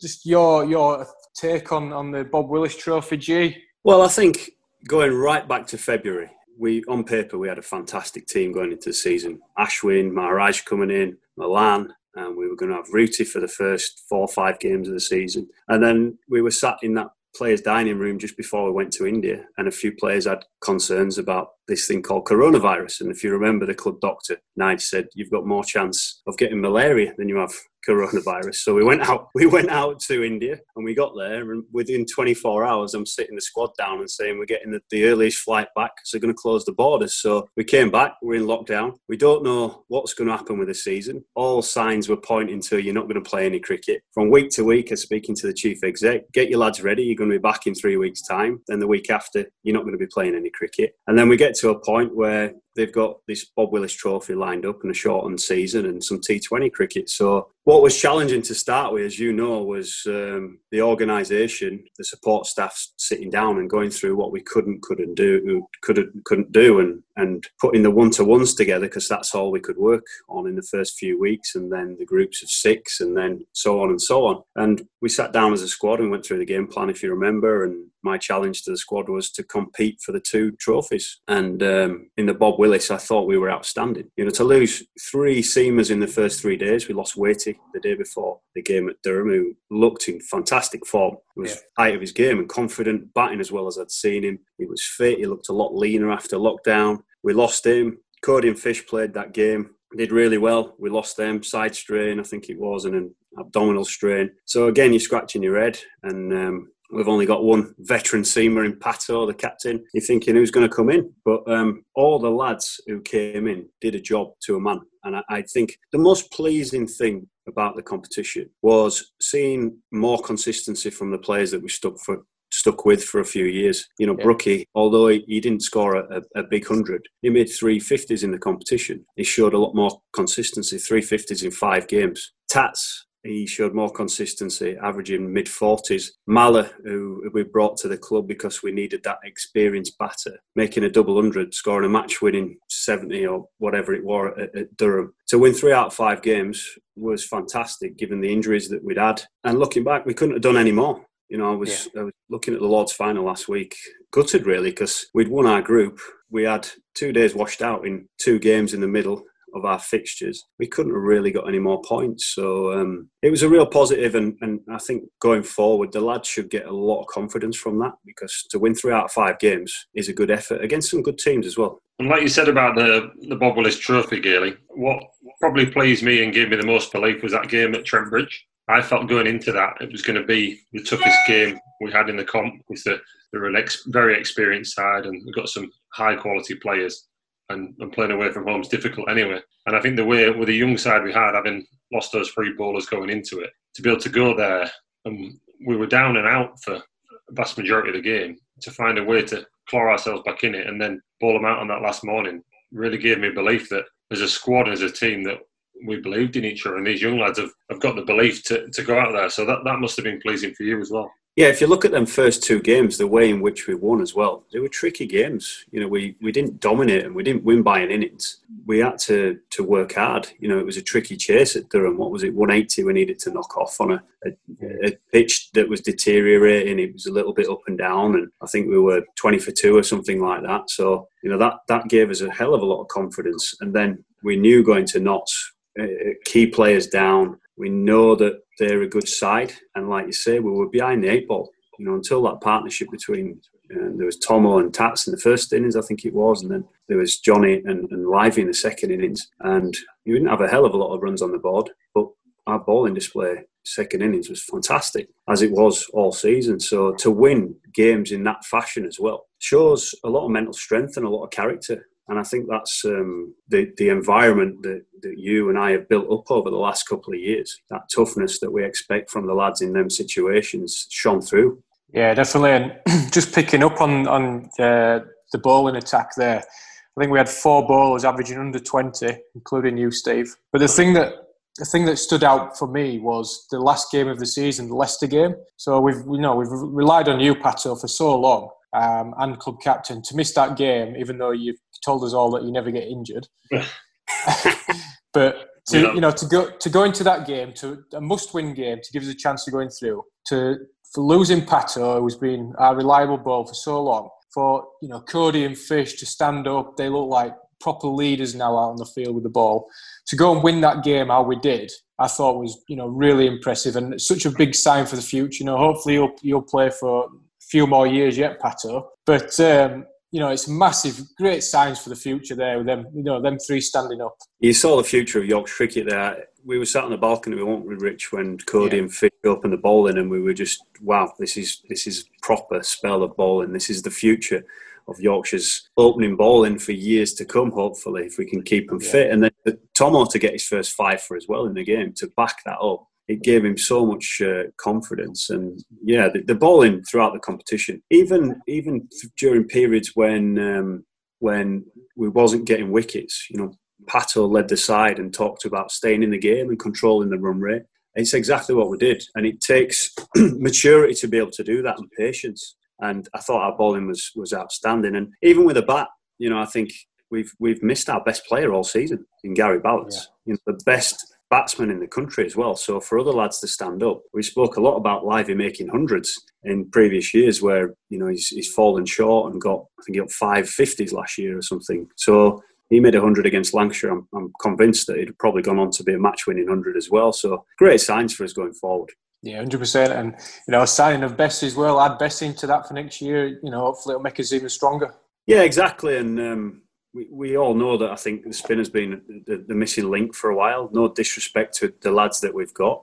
[0.00, 3.56] just your your take on on the Bob Willis Trophy, G.
[3.82, 4.52] Well, I think
[4.86, 8.90] going right back to February, we on paper we had a fantastic team going into
[8.90, 9.40] the season.
[9.58, 14.02] Ashwin, Maharaj coming in, Malan, and we were going to have Rooty for the first
[14.08, 15.48] four or five games of the season.
[15.68, 19.06] And then we were sat in that players' dining room just before we went to
[19.06, 23.00] India, and a few players had concerns about this thing called coronavirus.
[23.00, 26.60] And if you remember, the club doctor, Nige, said you've got more chance of getting
[26.60, 27.54] malaria than you have
[27.88, 28.56] coronavirus.
[28.56, 29.28] So we went out.
[29.42, 31.50] We went out to India, and we got there.
[31.50, 35.04] And within 24 hours, I'm sitting the squad down and saying we're getting the, the
[35.06, 37.14] earliest flight back because they're going to close the borders.
[37.14, 38.12] So we came back.
[38.22, 38.98] We're in lockdown.
[39.08, 41.24] We don't know what's going to happen with the season.
[41.34, 44.64] All signs were pointing to you're not going to play any cricket from week to
[44.64, 44.90] week.
[44.90, 46.30] I'm speaking to the chief exec.
[46.32, 47.02] Get your lads ready.
[47.02, 48.60] You're going to be back in three weeks' time.
[48.68, 50.94] Then the week after, you're not going to be playing any cricket.
[51.06, 54.66] And then we get to a point where they've got this Bob Willis Trophy lined
[54.66, 57.10] up and a shortened season and some T20 cricket.
[57.10, 62.04] So what was challenging to start with, as you know, was um, the organisation, the
[62.04, 66.80] support staff sitting down and going through what we couldn't couldn't do, couldn't couldn't do,
[66.80, 70.46] and and putting the one to ones together because that's all we could work on
[70.46, 73.90] in the first few weeks, and then the groups of six, and then so on
[73.90, 74.42] and so on.
[74.56, 77.10] And we sat down as a squad and went through the game plan, if you
[77.10, 81.20] remember, and my challenge to the squad was to compete for the two trophies.
[81.28, 84.10] And um, in the Bob Willis, I thought we were outstanding.
[84.16, 87.80] You know, to lose three seamers in the first three days, we lost Weighty the
[87.80, 91.16] day before the game at Durham, who looked in fantastic form.
[91.34, 91.84] He was yeah.
[91.84, 94.38] height of his game and confident, batting as well as I'd seen him.
[94.58, 95.18] He was fit.
[95.18, 97.02] He looked a lot leaner after lockdown.
[97.22, 97.98] We lost him.
[98.22, 100.74] Cody and Fish played that game did really well.
[100.78, 104.30] We lost them side strain, I think it was, and an abdominal strain.
[104.44, 108.74] So again, you're scratching your head, and um, We've only got one veteran seamer in
[108.74, 109.82] Pato, the captain.
[109.94, 111.10] You're thinking who's going to come in?
[111.24, 114.80] But um, all the lads who came in did a job to a man.
[115.04, 120.90] And I, I, think the most pleasing thing about the competition was seeing more consistency
[120.90, 122.22] from the players that we stuck for.
[122.54, 124.14] Stuck with for a few years, you know.
[124.18, 124.24] Yeah.
[124.24, 128.30] Brookie, although he, didn't score a, a, a, big hundred, he made three fifties in
[128.30, 129.06] the competition.
[129.16, 132.34] He showed a lot more consistency, three fifties in five games.
[132.50, 136.10] Tats he showed more consistency, averaging mid 40s.
[136.26, 140.90] Mala, who we brought to the club because we needed that experienced batter, making a
[140.90, 145.14] double hundred, scoring a match winning 70 or whatever it was at, at, Durham.
[145.28, 149.22] To win three out of five games was fantastic given the injuries that we'd had.
[149.44, 151.04] And looking back, we couldn't have done any more.
[151.28, 152.02] You know, I was, yeah.
[152.02, 153.74] I was looking at the Lord's final last week,
[154.12, 155.98] gutted really, because we'd won our group.
[156.30, 160.44] We had two days washed out in two games in the middle of our fixtures,
[160.58, 162.34] we couldn't have really got any more points.
[162.34, 166.28] So um, it was a real positive, and, and I think going forward, the lads
[166.28, 169.38] should get a lot of confidence from that because to win three out of five
[169.38, 171.80] games is a good effort against some good teams as well.
[171.98, 175.02] And like you said about the the Bob Willis Trophy, Gailey, what
[175.40, 178.46] probably pleased me and gave me the most belief was that game at Trent Bridge.
[178.68, 182.08] I felt going into that it was going to be the toughest game we had
[182.08, 182.98] in the comp with the,
[183.32, 187.08] the very experienced side and we've got some high quality players
[187.52, 189.40] and, and playing away from home is difficult anyway.
[189.66, 192.52] And I think the way with the young side we had, having lost those three
[192.56, 194.70] bowlers going into it, to be able to go there
[195.04, 196.82] and we were down and out for a
[197.30, 200.66] vast majority of the game, to find a way to claw ourselves back in it
[200.66, 204.20] and then bowl them out on that last morning really gave me belief that as
[204.20, 205.38] a squad and as a team that
[205.86, 208.68] we believed in each other and these young lads have, have got the belief to,
[208.70, 209.28] to go out there.
[209.30, 211.10] So that, that must have been pleasing for you as well.
[211.34, 214.02] Yeah, if you look at them first two games, the way in which we won
[214.02, 215.64] as well, they were tricky games.
[215.70, 218.40] You know, we, we didn't dominate and we didn't win by an innings.
[218.66, 220.28] We had to to work hard.
[220.40, 221.96] You know, it was a tricky chase at Durham.
[221.96, 225.70] What was it, 180 we needed to knock off on a, a, a pitch that
[225.70, 226.78] was deteriorating.
[226.78, 229.52] It was a little bit up and down, and I think we were 20 for
[229.52, 230.68] two or something like that.
[230.68, 233.54] So, you know, that, that gave us a hell of a lot of confidence.
[233.62, 235.86] And then we knew going to Notts, uh,
[236.26, 240.50] key players down, we know that they're a good side, and like you say, we
[240.50, 241.50] were behind the eight ball.
[241.78, 243.40] You know, until that partnership between
[243.74, 246.50] uh, there was Tomo and Tats in the first innings, I think it was, and
[246.50, 250.42] then there was Johnny and, and Livy in the second innings, and you didn't have
[250.42, 252.06] a hell of a lot of runs on the board, but
[252.46, 256.58] our bowling display second innings was fantastic, as it was all season.
[256.58, 260.96] So to win games in that fashion as well shows a lot of mental strength
[260.96, 265.18] and a lot of character and I think that's um, the the environment that, that
[265.18, 267.58] you and I have built up over the last couple of years.
[267.70, 271.62] That toughness that we expect from the lads in them situations shone through.
[271.94, 272.50] Yeah, definitely.
[272.50, 275.00] And just picking up on on uh,
[275.32, 279.90] the bowling attack there, I think we had four bowlers averaging under twenty, including you,
[279.90, 280.36] Steve.
[280.52, 281.14] But the thing that
[281.56, 284.74] the thing that stood out for me was the last game of the season, the
[284.74, 285.34] Leicester game.
[285.56, 289.62] So we've you know we've relied on you, Pato, for so long, um, and club
[289.62, 292.88] captain to miss that game, even though you've told us all that you never get
[292.88, 293.26] injured.
[295.12, 295.94] but to yeah.
[295.94, 299.02] you know to go to go into that game to a must-win game to give
[299.02, 300.56] us a chance of going through to
[300.92, 305.44] for losing Pato, who's been our reliable ball for so long, for you know Cody
[305.44, 309.14] and Fish to stand up, they look like proper leaders now out on the field
[309.14, 309.68] with the ball.
[310.08, 313.26] To go and win that game how we did, I thought was you know really
[313.26, 315.42] impressive and such a big sign for the future.
[315.42, 317.08] You know, hopefully you'll you'll play for a
[317.40, 318.86] few more years yet, Pato.
[319.06, 323.02] But um, you know, it's massive, great signs for the future there with them, you
[323.02, 324.14] know, them three standing up.
[324.40, 326.26] You saw the future of Yorkshire cricket there.
[326.44, 328.82] We were sat on the balcony, we weren't with Rich when Cody yeah.
[328.82, 332.62] and Fish opened the bowling, and we were just, wow, this is this is proper
[332.62, 333.52] spell of bowling.
[333.52, 334.44] This is the future
[334.88, 337.52] of Yorkshire's opening bowling for years to come.
[337.52, 338.90] Hopefully, if we can keep them yeah.
[338.90, 341.92] fit, and then Tomo to get his first five for as well in the game
[341.94, 345.30] to back that up it gave him so much uh, confidence.
[345.30, 350.84] And yeah the, the, bowling throughout the competition even even during periods when um,
[351.18, 351.64] when
[351.96, 353.52] we wasn't getting wickets you know
[353.86, 357.40] Pato led the side and talked about staying in the game and controlling the run
[357.40, 357.62] rate.
[357.96, 359.02] It's exactly what we did.
[359.16, 362.54] And it takes maturity to be able to do that and patience.
[362.80, 364.94] And I thought our bowling was was outstanding.
[364.94, 365.88] And even with a bat
[366.22, 366.70] you know I think
[367.10, 370.32] we've we've missed our best player all season in Gary Ballance yeah.
[370.32, 372.54] you know, the best batsman in the country as well.
[372.54, 376.20] So for other lads to stand up, we spoke a lot about Livy making hundreds
[376.44, 380.00] in previous years, where you know he's, he's fallen short and got I think he
[380.00, 381.88] got five fifties last year or something.
[381.96, 383.90] So he made 100 against Lancashire.
[383.90, 386.90] I'm, I'm convinced that he'd probably gone on to be a match winning 100 as
[386.90, 387.12] well.
[387.12, 388.90] So great signs for us going forward.
[389.22, 389.90] Yeah, 100%.
[389.90, 390.16] And,
[390.48, 393.38] you know, a signing of Bess as well, add Bess into that for next year,
[393.42, 394.94] you know, hopefully it'll make us even stronger.
[395.26, 395.98] Yeah, exactly.
[395.98, 396.61] And um,
[396.94, 400.14] we, we all know that I think the spin has been the, the, missing link
[400.14, 400.70] for a while.
[400.72, 402.82] No disrespect to the lads that we've got,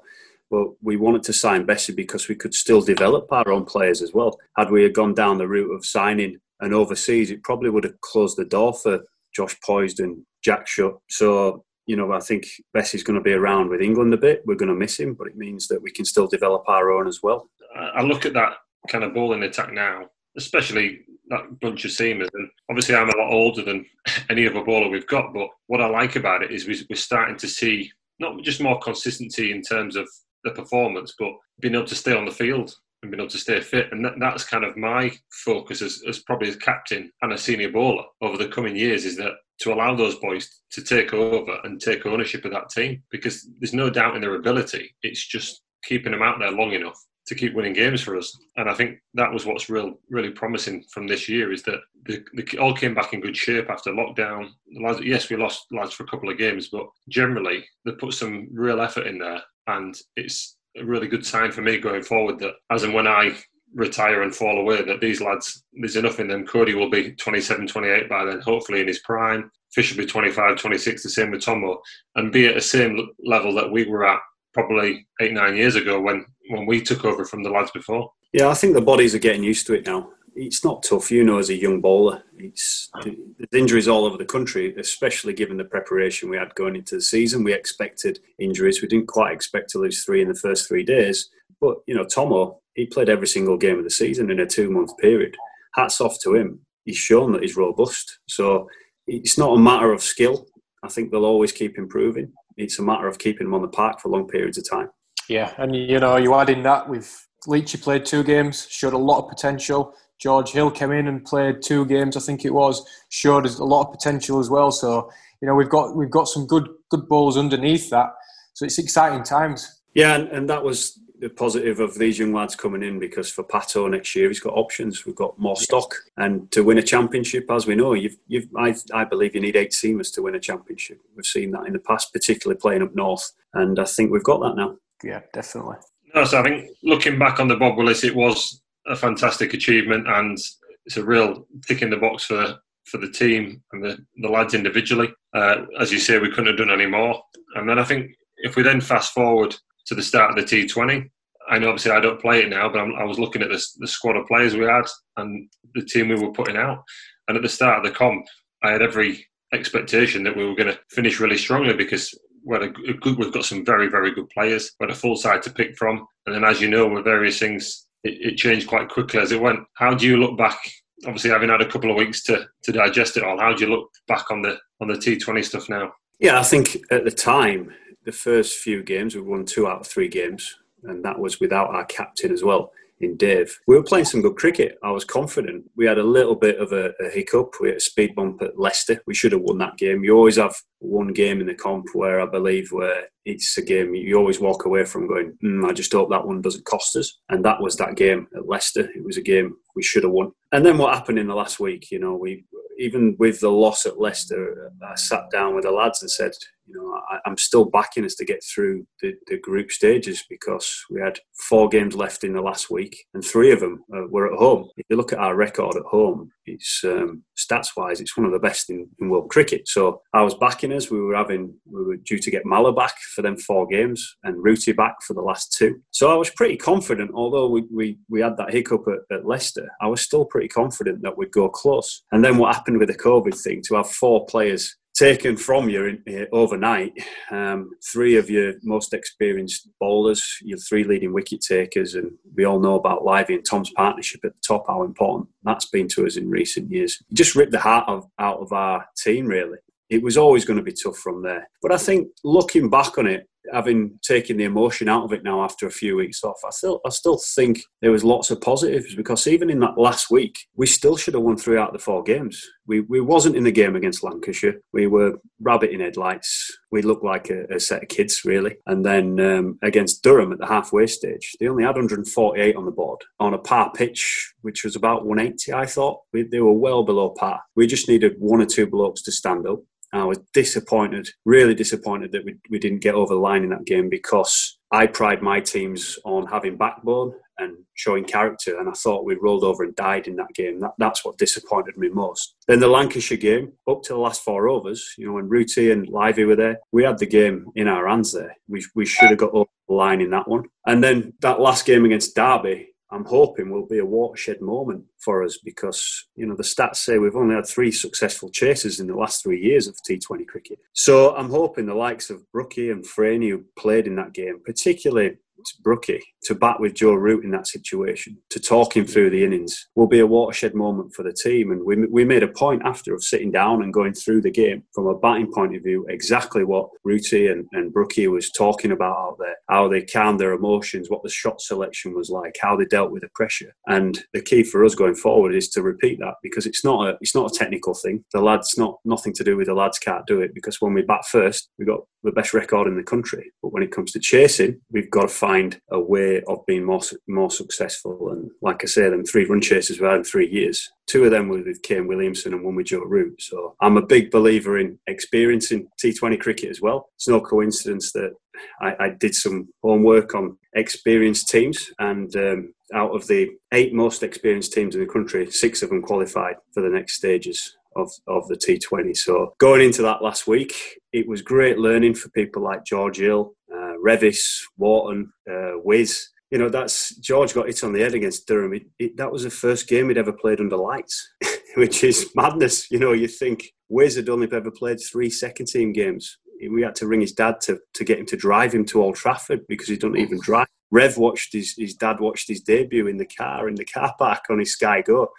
[0.50, 4.14] but we wanted to sign Bessie because we could still develop our own players as
[4.14, 4.38] well.
[4.58, 8.02] Had we had gone down the route of signing an overseas, it probably would have
[8.02, 9.02] closed the door for
[9.34, 10.98] Josh Poysden and Jack Shutt.
[11.10, 14.42] So, you know, I think Bessie's going to be around with England a bit.
[14.46, 17.08] We're going to miss him, but it means that we can still develop our own
[17.08, 17.50] as well.
[17.76, 18.54] I look at that
[18.88, 22.30] kind of ball in attack now, especially that bunch of seamers.
[22.34, 23.86] And obviously, I'm a lot older than
[24.30, 25.34] any other bowler we've got.
[25.34, 29.52] But what I like about it is we're starting to see not just more consistency
[29.52, 30.08] in terms of
[30.44, 33.62] the performance, but being able to stay on the field and being able to stay
[33.62, 33.92] fit.
[33.92, 35.12] And that, that's kind of my
[35.46, 39.18] focus as, as probably as captain and a senior bowler over the coming years is
[39.18, 43.48] that to allow those boys to take over and take ownership of that team because
[43.60, 44.94] there's no doubt in their ability.
[45.04, 48.36] It's just keeping them out there long enough to keep winning games for us.
[48.58, 52.24] And I think that was what's real, really promising from this year is that they,
[52.58, 54.50] all came back in good shape after lockdown.
[54.82, 58.48] Lads, yes, we lost lads for a couple of games, but generally they put some
[58.52, 62.56] real effort in there, and it's a really good sign for me going forward that
[62.72, 63.38] as and when I
[63.76, 67.68] retire and fall away that these lads there's enough in them cody will be 27
[67.68, 71.44] 28 by then hopefully in his prime fish will be 25 26 the same with
[71.44, 71.80] tomo
[72.16, 74.20] and be at the same level that we were at
[74.54, 78.12] probably eight nine years ago when when we took over from the lads before.
[78.34, 80.12] Yeah, I think the bodies are getting used to it now.
[80.36, 82.24] It's not tough, you know, as a young bowler.
[82.38, 83.16] It's there's
[83.52, 87.44] injuries all over the country, especially given the preparation we had going into the season.
[87.44, 88.82] We expected injuries.
[88.82, 91.30] We didn't quite expect to lose three in the first three days.
[91.60, 94.98] But you know, Tomo, he played every single game of the season in a two-month
[94.98, 95.36] period.
[95.74, 96.62] Hats off to him.
[96.86, 98.20] He's shown that he's robust.
[98.28, 98.70] So
[99.08, 100.48] it's not a matter of skill.
[100.84, 102.32] I think they'll always keep improving.
[102.60, 104.90] It's a matter of keeping them on the park for long periods of time.
[105.28, 108.98] Yeah, and you know, you add in that with Leechy played two games, showed a
[108.98, 109.94] lot of potential.
[110.20, 113.88] George Hill came in and played two games, I think it was, showed a lot
[113.88, 114.72] of potential as well.
[114.72, 115.10] So
[115.42, 118.10] you know, we've got we've got some good good balls underneath that.
[118.54, 119.82] So it's exciting times.
[119.94, 123.44] Yeah, and, and that was the positive of these young lads coming in because for
[123.44, 125.06] Pato next year he's got options.
[125.06, 128.76] We've got more stock, and to win a championship, as we know, you've, you've I,
[128.94, 131.00] I believe you need eight seamers to win a championship.
[131.16, 134.40] We've seen that in the past, particularly playing up north, and I think we've got
[134.42, 135.78] that now yeah, definitely.
[136.14, 140.08] No, so I think looking back on the Bob Willis, it was a fantastic achievement,
[140.08, 140.38] and
[140.86, 144.56] it's a real tick in the box for for the team and the, the lads
[144.56, 145.14] individually.
[145.36, 147.22] Uh, as you say, we couldn't have done any more.
[147.54, 149.56] And then I think if we then fast forward
[149.90, 151.10] to the start of the T20,
[151.50, 153.62] I know obviously I don't play it now, but I'm, i was looking at the,
[153.80, 154.86] the squad of players we had
[155.18, 156.84] and the team we were putting out.
[157.28, 158.26] And at the start of the comp,
[158.64, 162.70] I had every expectation that we were going to finish really strongly because we're a
[162.70, 164.72] good, we've got some very, very good players.
[164.80, 166.06] We're a full side to pick from.
[166.26, 169.42] And then, as you know, with various things, it, it, changed quite quickly as it
[169.42, 169.60] went.
[169.74, 170.58] How do you look back?
[171.06, 173.72] Obviously, having had a couple of weeks to, to digest it all, how do you
[173.72, 175.92] look back on the on the T20 stuff now?
[176.20, 177.74] Yeah, I think at the time,
[178.06, 181.74] the first few games, we won two out of three games, and that was without
[181.74, 183.58] our captain as well in Dave.
[183.68, 184.78] We were playing some good cricket.
[184.84, 185.70] I was confident.
[185.76, 187.54] We had a little bit of a, a, hiccup.
[187.60, 189.02] We had a speed bump at Leicester.
[189.08, 190.04] We should have won that game.
[190.04, 193.94] You always have one game in the comp where I believe where it's a game
[193.94, 197.20] you always walk away from going, mm, I just hope that one doesn't cost us.
[197.30, 198.90] And that was that game at Leicester.
[198.96, 200.32] It was a game we should have won.
[200.52, 201.92] And then what happened in the last week?
[201.92, 202.46] You know, we
[202.80, 206.32] even with the loss at Leicester, I sat down with the lads and said,
[206.70, 210.86] You know, I, am still backing us to get through the, the, group stages because
[210.90, 214.32] we had four games left in the last week, and three of them uh, were
[214.32, 214.70] at home.
[214.78, 218.32] If you look at our record at home, it's um, stats wise, it's one of
[218.32, 219.68] the best in, in, world cricket.
[219.68, 220.92] So I was backing us.
[220.92, 224.44] We were having we were due to get Malla back for them four games and
[224.44, 225.82] Rooty back for the last two.
[225.92, 229.70] So I was pretty confident, although we we, we had that hiccup at, at Leicester.
[229.82, 232.04] I was still pretty confident that we'd go close.
[232.12, 236.00] And then what happened with the COVID thing to have four players taken from you
[236.06, 236.94] in, overnight.
[237.32, 242.60] Um, three of your most experienced bowlers, your three leading wicket takers, and we all
[242.60, 246.18] know about Livy and Tom's partnership at the top, how important that's been to us
[246.18, 247.02] in recent years.
[247.14, 249.58] just ripped the heart of, out of our team, really.
[249.90, 251.50] It was always going to be tough from there.
[251.62, 255.44] But I think looking back on it, having taken the emotion out of it now
[255.44, 258.96] after a few weeks off, I still I still think there was lots of positives
[258.96, 261.80] because even in that last week, we still should have won three out of the
[261.80, 262.46] four games.
[262.68, 264.62] We we wasn't in the game against Lancashire.
[264.74, 266.58] We were rabbit in headlights.
[266.72, 268.58] We looked like a, a set of kids really.
[268.68, 272.72] And then um, against Durham at the halfway stage, they only had 148 on the
[272.72, 275.54] board on a par pitch, which was about 180.
[275.54, 277.42] I thought we, they were well below par.
[277.56, 279.60] We just needed one or two blokes to stand up
[279.94, 283.66] I was disappointed, really disappointed that we, we didn't get over the line in that
[283.66, 289.06] game because I pride my teams on having backbone and showing character, and I thought
[289.06, 290.60] we rolled over and died in that game.
[290.60, 292.36] That, that's what disappointed me most.
[292.48, 295.88] Then the Lancashire game, up to the last four overs, you know, when Rooty and
[295.88, 298.36] Livy were there, we had the game in our hands there.
[298.48, 300.46] We, we should have got over the line in that one.
[300.68, 305.24] And then that last game against Derby, I'm hoping will be a watershed moment for
[305.24, 308.96] us because you know the stats say we've only had three successful chases in the
[308.96, 310.60] last three years of T20 cricket.
[310.74, 315.18] So I'm hoping the likes of Brookie and Frainie who played in that game, particularly
[315.62, 319.68] Brookie to bat with Joe Root in that situation, to talk him through the innings,
[319.76, 321.52] will be a watershed moment for the team.
[321.52, 324.64] And we, we made a point after of sitting down and going through the game
[324.74, 328.98] from a batting point of view, exactly what Rooty and, and Brookie was talking about
[328.98, 332.66] out there, how they calmed their emotions, what the shot selection was like, how they
[332.66, 333.54] dealt with the pressure.
[333.68, 336.98] And the key for us going forward is to repeat that because it's not a
[337.02, 338.04] it's not a technical thing.
[338.14, 340.82] The lads not nothing to do with the lads can't do it because when we
[340.82, 343.32] bat first, we've got the best record in the country.
[343.42, 346.82] But when it comes to chasing, we've got to find a way of being more
[347.08, 348.12] more successful.
[348.12, 350.70] And like I say, them three run chases we had in three years.
[350.88, 353.22] Two of them were with Kane Williamson and one with Joe Root.
[353.22, 356.90] So I'm a big believer in experiencing T20 cricket as well.
[356.96, 358.12] It's no coincidence that
[358.60, 364.02] I, I did some homework on experienced teams and um, out of the eight most
[364.02, 368.28] experienced teams in the country, six of them qualified for the next stages of, of
[368.28, 368.96] the T20.
[368.96, 373.34] So going into that last week, it was great learning for people like George Hill,
[373.54, 376.10] uh, Revis, Wharton, uh, Wiz.
[376.32, 378.54] You know, that's George got hit on the head against Durham.
[378.54, 381.10] It, it, that was the first game he'd ever played under lights,
[381.56, 382.70] which is madness.
[382.70, 386.18] You know, you think Wiz had only ever played three second team games.
[386.52, 388.96] We had to ring his dad to, to get him to drive him to Old
[388.96, 390.48] Trafford because he doesn't even drive.
[390.72, 394.22] Rev watched his, his dad watched his debut in the car in the car park
[394.30, 395.10] on his Sky Go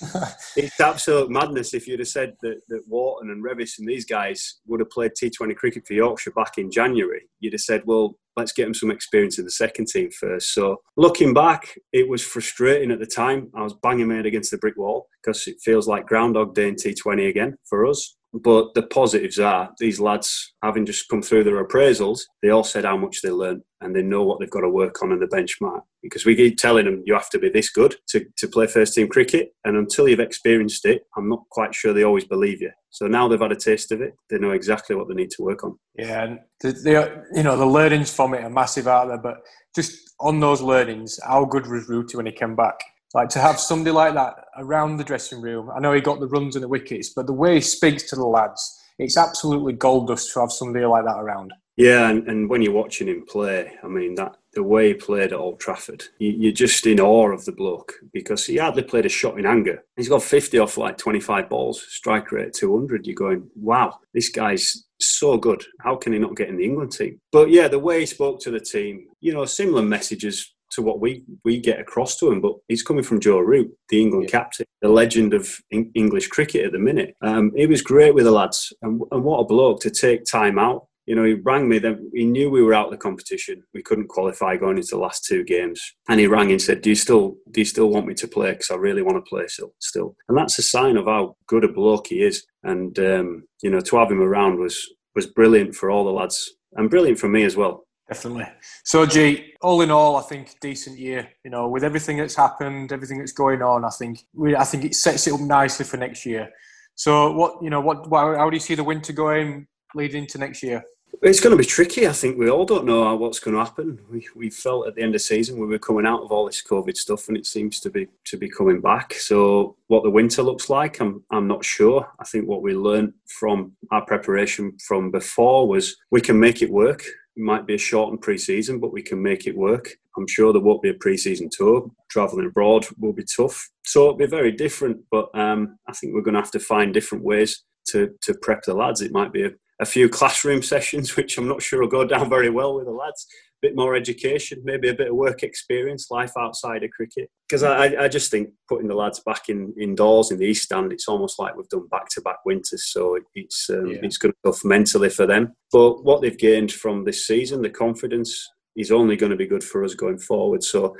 [0.56, 4.60] it's absolute madness if you'd have said that, that Wharton and Revis and these guys
[4.66, 7.22] would have played T20 cricket for Yorkshire back in January.
[7.40, 10.54] You'd have said, well, let's get them some experience in the second team first.
[10.54, 13.50] So looking back, it was frustrating at the time.
[13.54, 16.68] I was banging my head against the brick wall because it feels like Groundhog Day
[16.68, 18.16] in T20 again for us.
[18.32, 22.84] But the positives are these lads, having just come through their appraisals, they all said
[22.84, 25.26] how much they learned and they know what they've got to work on in the
[25.26, 25.80] benchmark.
[26.02, 28.94] Because we keep telling them you have to be this good to, to play first
[28.94, 29.52] team cricket.
[29.64, 32.70] And until you've experienced it, I'm not quite sure they always believe you.
[32.90, 35.42] So now they've had a taste of it, they know exactly what they need to
[35.42, 35.78] work on.
[35.96, 39.18] Yeah, and the, the you know the learnings from it are massive out there.
[39.18, 39.38] But
[39.74, 42.80] just on those learnings, how good was Rooty when he came back?
[43.14, 45.70] Like to have somebody like that around the dressing room.
[45.74, 48.16] I know he got the runs and the wickets, but the way he speaks to
[48.16, 51.52] the lads, it's absolutely gold dust to have somebody like that around.
[51.76, 55.32] Yeah, and, and when you're watching him play, I mean that the way he played
[55.32, 59.06] at Old Trafford, you, are just in awe of the bloke because he hardly played
[59.06, 59.82] a shot in anger.
[59.96, 63.06] He's got 50 off like 25 balls, strike rate 200.
[63.06, 65.64] You're going, wow, this guy's so good.
[65.80, 67.20] How can he not get in the England team?
[67.32, 71.00] But yeah, the way he spoke to the team, you know, similar messages to what
[71.00, 72.40] we, we get across to him.
[72.40, 74.38] But he's coming from Joe Root, the England yeah.
[74.38, 77.16] captain, the legend of English cricket at the minute.
[77.22, 80.58] Um, he was great with the lads, and, and what a bloke to take time
[80.58, 81.80] out you know, he rang me.
[81.80, 83.64] Then he knew we were out of the competition.
[83.74, 86.90] We couldn't qualify going into the last two games, and he rang and said, "Do
[86.90, 88.52] you still, do you still want me to play?
[88.52, 91.64] Because I really want to play still." Still, and that's a sign of how good
[91.64, 92.46] a bloke he is.
[92.62, 96.54] And um, you know, to have him around was was brilliant for all the lads,
[96.74, 97.84] and brilliant for me as well.
[98.10, 98.46] Definitely.
[98.82, 101.28] So, G, all in all, I think decent year.
[101.44, 104.84] You know, with everything that's happened, everything that's going on, I think we, I think
[104.84, 106.50] it sets it up nicely for next year.
[106.96, 110.60] So, what you know, what, how do you see the winter going leading into next
[110.64, 110.82] year?
[111.22, 112.08] It's going to be tricky.
[112.08, 114.00] I think we all don't know what's going to happen.
[114.10, 116.62] We, we felt at the end of season we were coming out of all this
[116.62, 119.14] COVID stuff, and it seems to be to be coming back.
[119.14, 122.08] So, what the winter looks like, I'm I'm not sure.
[122.18, 126.72] I think what we learned from our preparation from before was we can make it
[126.72, 127.04] work.
[127.40, 129.88] Might be a shortened pre-season, but we can make it work.
[130.16, 131.90] I'm sure there won't be a pre-season tour.
[132.10, 134.98] Traveling abroad will be tough, so it'll be very different.
[135.10, 138.62] But um, I think we're going to have to find different ways to to prep
[138.64, 139.00] the lads.
[139.00, 142.28] It might be a a few classroom sessions, which I'm not sure will go down
[142.28, 143.26] very well with the lads.
[143.62, 147.28] A bit more education, maybe a bit of work experience, life outside of cricket.
[147.48, 150.92] Because I, I just think putting the lads back in indoors in the East Stand,
[150.92, 152.86] it's almost like we've done back to back winters.
[152.86, 153.98] So it's um, yeah.
[154.02, 155.54] it's going to be tough mentally for them.
[155.72, 159.64] But what they've gained from this season, the confidence, is only going to be good
[159.64, 160.62] for us going forward.
[160.64, 160.96] So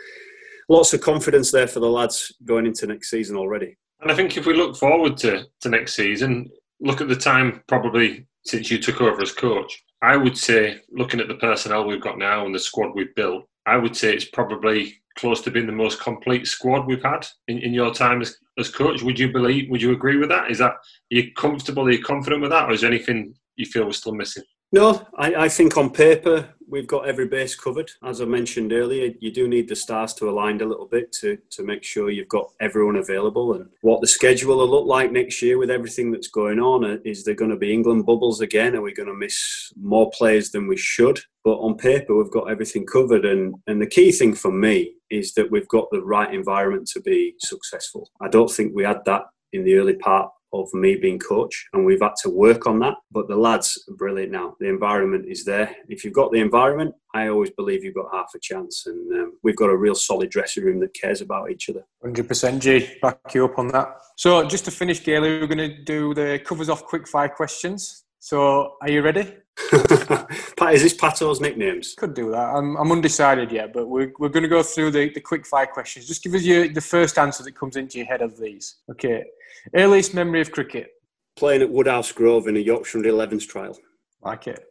[0.68, 3.76] lots of confidence there for the lads going into next season already.
[4.00, 6.50] And I think if we look forward to, to next season,
[6.80, 11.20] look at the time probably since you took over as coach, I would say, looking
[11.20, 14.24] at the personnel we've got now and the squad we've built, I would say it's
[14.24, 18.36] probably close to being the most complete squad we've had in, in your time as,
[18.58, 19.02] as coach.
[19.02, 19.70] Would you believe?
[19.70, 20.50] Would you agree with that?
[20.50, 20.78] Is that are
[21.10, 21.86] you comfortable?
[21.86, 24.44] Are you confident with that, or is there anything you feel we're still missing?
[24.72, 27.90] No, I, I, think on paper we've got every base covered.
[28.02, 31.36] As I mentioned earlier, you do need the stars to align a little bit to,
[31.50, 33.54] to make sure you've got everyone available.
[33.54, 36.98] And what the schedule will look like next year with everything that's going on uh,
[37.04, 38.76] is there going to be England bubbles again?
[38.76, 41.20] Are we going to miss more players than we should?
[41.42, 43.24] But on paper, we've got everything covered.
[43.24, 47.00] And, and the key thing for me is that we've got the right environment to
[47.00, 48.10] be successful.
[48.20, 51.84] I don't think we had that in the early part of me being coach, and
[51.84, 52.94] we've had to work on that.
[53.10, 54.56] But the lads are brilliant now.
[54.60, 55.74] The environment is there.
[55.88, 59.38] If you've got the environment, I always believe you've got half a chance, and um,
[59.42, 61.84] we've got a real solid dressing room that cares about each other.
[62.02, 62.96] Hundred percent, G.
[63.02, 63.96] Back you up on that.
[64.16, 68.04] So, just to finish, Gailey, we're going to do the covers off quick fire questions.
[68.18, 69.34] So, are you ready?
[70.68, 71.94] Is this Pato's nicknames?
[71.94, 72.54] Could do that.
[72.54, 75.66] I'm, I'm undecided yet, but we're, we're going to go through the, the quick fire
[75.66, 76.06] questions.
[76.06, 78.76] Just give us your, the first answer that comes into your head of these.
[78.90, 79.24] Okay.
[79.74, 80.92] Earliest memory of cricket?
[81.36, 83.76] Playing at Woodhouse Grove in a Yorkshire Under 11s trial.
[84.22, 84.64] Like it.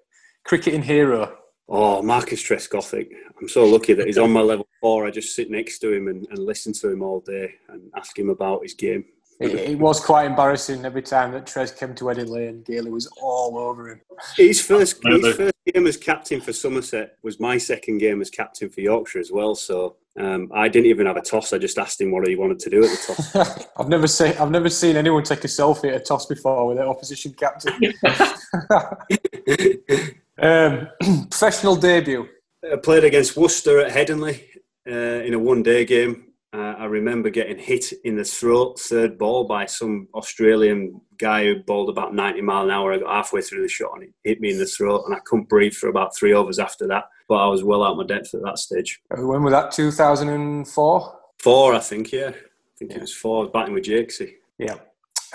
[0.46, 1.38] Cricketing hero?
[1.68, 3.10] Oh, Marcus Trescothick.
[3.40, 5.06] I'm so lucky that he's on my level four.
[5.06, 8.18] I just sit next to him and, and listen to him all day and ask
[8.18, 9.06] him about his game.
[9.40, 12.62] It, it, was quite embarrassing every time that Tres came to Wedding Lane.
[12.64, 14.02] Gailey was all over him.
[14.36, 18.70] His first, his first game as captain for Somerset was my second game as captain
[18.70, 19.56] for Yorkshire as well.
[19.56, 21.54] So um, I didn't even have a toss.
[21.54, 23.34] I just asked him what he wanted to do at the toss.
[23.78, 26.76] I've never seen I've never seen anyone take a selfie at a toss before with
[26.76, 27.74] their opposition captain.
[30.38, 30.90] um,
[31.30, 32.28] professional debut.
[32.70, 34.44] I played against Worcester at Headingley
[34.86, 36.29] uh, in a one-day game.
[36.52, 41.62] Uh, I remember getting hit in the throat, third ball, by some Australian guy who
[41.64, 42.92] bowled about 90 mile an hour.
[42.92, 45.20] I got halfway through the shot and it hit me in the throat, and I
[45.26, 47.06] couldn't breathe for about three overs after that.
[47.28, 49.00] But I was well out my depth at that stage.
[49.16, 49.72] Uh, when was that?
[49.72, 51.20] 2004.
[51.38, 52.12] Four, I think.
[52.12, 52.34] Yeah, I
[52.78, 52.98] think yeah.
[52.98, 53.38] it was four.
[53.38, 54.34] I was batting with Jakesy.
[54.58, 54.78] Yeah.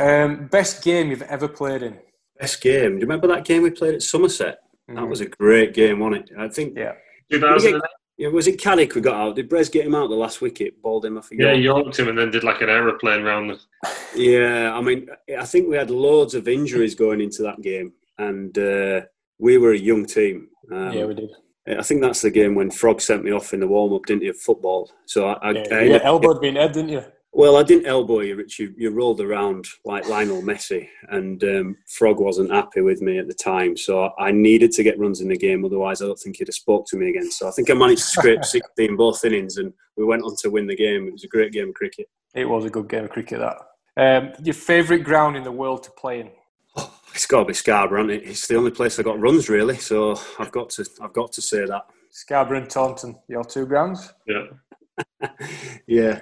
[0.00, 1.96] Um, best game you've ever played in?
[2.40, 2.94] Best game.
[2.94, 4.58] Do you remember that game we played at Somerset?
[4.90, 4.96] Mm.
[4.96, 6.36] That was a great game, wasn't it?
[6.36, 6.76] I think.
[6.76, 6.94] Yeah.
[7.30, 7.80] 2008.
[8.16, 9.36] Yeah, was it Caddick we got out?
[9.36, 10.80] Did Brez get him out the last wicket?
[10.80, 13.60] Balled him, I Yeah, yorked him and then did like an aeroplane round the.
[14.16, 18.56] Yeah, I mean, I think we had loads of injuries going into that game, and
[18.56, 19.00] uh,
[19.38, 20.48] we were a young team.
[20.70, 21.30] Um, yeah, we did.
[21.66, 24.22] I think that's the game when Frog sent me off in the warm up, didn't
[24.22, 24.90] he, of football?
[25.06, 27.02] So I, yeah, I, yeah, elbowed me in head, didn't you?
[27.36, 28.60] Well, I didn't elbow you, Rich.
[28.60, 33.26] You, you rolled around like Lionel Messi, and um, Frog wasn't happy with me at
[33.26, 33.76] the time.
[33.76, 36.54] So I needed to get runs in the game, otherwise I don't think he'd have
[36.54, 37.32] spoke to me again.
[37.32, 40.50] So I think I managed to scrape 16 both innings, and we went on to
[40.50, 41.08] win the game.
[41.08, 42.08] It was a great game of cricket.
[42.34, 43.40] It was a good game of cricket.
[43.40, 43.58] That.
[43.96, 46.30] Um, your favourite ground in the world to play in?
[46.76, 48.10] Oh, it's got to be Scarborough.
[48.10, 48.22] It?
[48.24, 51.42] It's the only place I got runs really, so I've got to I've got to
[51.42, 51.86] say that.
[52.10, 54.12] Scarborough and Taunton, your two grounds.
[54.24, 55.28] Yeah.
[55.88, 56.20] yeah.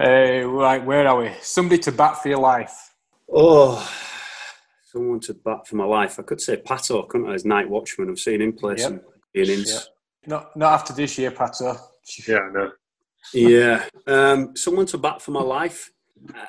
[0.00, 1.30] Uh, right, where are we?
[1.42, 2.94] Somebody to bat for your life.
[3.30, 3.86] Oh,
[4.90, 6.18] someone to bat for my life.
[6.18, 7.34] I could say Pato, couldn't I?
[7.34, 8.80] As night watchman, I've seen him play yep.
[8.80, 9.00] some
[9.34, 9.70] innings.
[9.70, 9.82] Yep.
[10.26, 11.78] Not not after this year, Pato.
[12.26, 12.70] Yeah, no.
[13.34, 15.90] yeah, um, someone to bat for my life.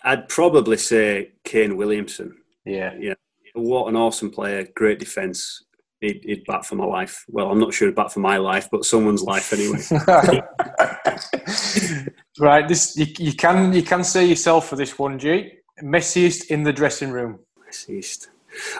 [0.06, 2.38] I'd probably say Kane Williamson.
[2.64, 3.16] Yeah, yeah.
[3.54, 4.66] What an awesome player!
[4.76, 5.66] Great defence.
[6.02, 7.26] He'd, he'd bat for my life.
[7.30, 10.42] Well, I'm not sure he'd bat for my life, but someone's life anyway.
[12.40, 15.60] Right, this you, you, can you can say yourself for this one, G.
[15.84, 17.40] Messiest in the dressing room.
[17.68, 18.30] Messiest.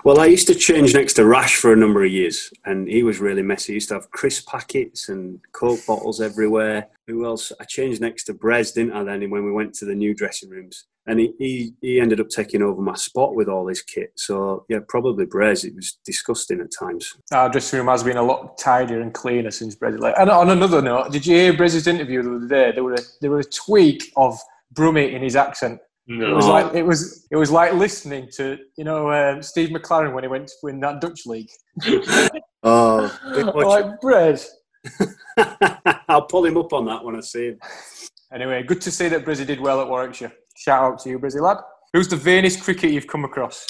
[0.04, 3.04] Well, I used to change next to Rash for a number of years, and he
[3.04, 3.74] was really messy.
[3.74, 6.88] He used to have crisp packets and Coke bottles everywhere.
[7.12, 7.52] Who else?
[7.60, 10.50] I changed next to Brez, didn't I, then, when we went to the new dressing
[10.50, 10.86] rooms.
[11.08, 14.14] And he, he, he ended up taking over my spot with all his kit.
[14.16, 15.66] So, yeah, probably Brez.
[15.66, 17.16] It was disgusting at times.
[17.32, 20.20] Our dressing room has been a lot tidier and cleaner since Brez left.
[20.20, 22.72] And on another note, did you hear Brez's interview the other day?
[22.72, 24.40] There, were a, there was a tweak of
[24.74, 25.80] Brummie in his accent.
[26.08, 26.32] No.
[26.32, 30.14] It was like it was it was like listening to you know um, Steve McClaren
[30.14, 31.50] when he went to win that Dutch league.
[32.64, 34.48] Oh, good like Brez.
[36.08, 37.60] I'll pull him up on that when I see him.
[38.34, 40.32] Anyway, good to see that Brizzy did well at Warwickshire.
[40.56, 41.58] Shout out to you, Brizzy lad.
[41.94, 43.66] Who's the vainest cricket you've come across?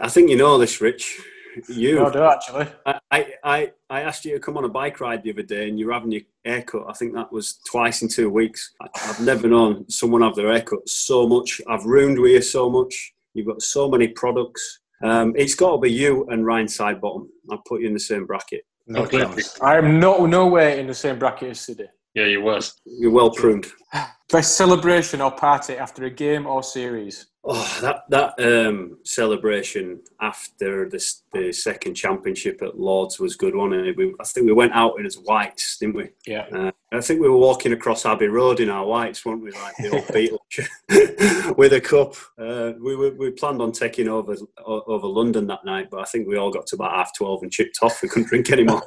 [0.00, 1.20] I think you know this, Rich.
[1.68, 1.96] You.
[1.96, 2.66] No, I do actually.
[3.10, 5.78] I, I, I asked you to come on a bike ride the other day and
[5.78, 6.84] you're having your haircut.
[6.88, 8.74] I think that was twice in two weeks.
[8.80, 11.60] I, I've never known someone have their haircut so much.
[11.68, 13.14] I've ruined with you so much.
[13.32, 14.80] You've got so many products.
[15.02, 17.26] Um, it's got to be you and Ryan Sidebottom.
[17.50, 18.64] I'll put you in the same bracket.
[18.86, 19.18] No Okay.
[19.18, 19.60] chance.
[19.60, 21.86] I am no nowhere in the same bracket as Siddy.
[22.14, 22.80] Yeah, you was.
[22.84, 23.66] You're well pruned.
[24.30, 27.26] Best celebration or party after a game or series?
[27.48, 31.00] Oh, that that um, celebration after the,
[31.32, 33.96] the second championship at Lords was good, wasn't it?
[33.96, 36.08] We, I think we went out in as whites, didn't we?
[36.26, 36.46] Yeah.
[36.52, 39.52] Uh, I think we were walking across Abbey Road in our whites, weren't we?
[39.52, 42.16] Like the old Beatles with a cup.
[42.36, 44.34] Uh, we, we we planned on taking over
[44.66, 47.52] over London that night, but I think we all got to about half twelve and
[47.52, 48.02] chipped off.
[48.02, 48.82] We couldn't drink anymore.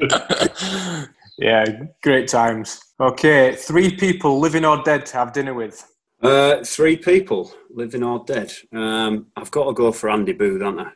[1.38, 1.64] yeah,
[2.02, 2.80] great times.
[3.00, 5.86] Okay, three people, living or dead, to have dinner with.
[6.20, 8.52] Uh, three people, living or dead.
[8.74, 10.90] Um, I've got to go for Andy Booth, haven't I?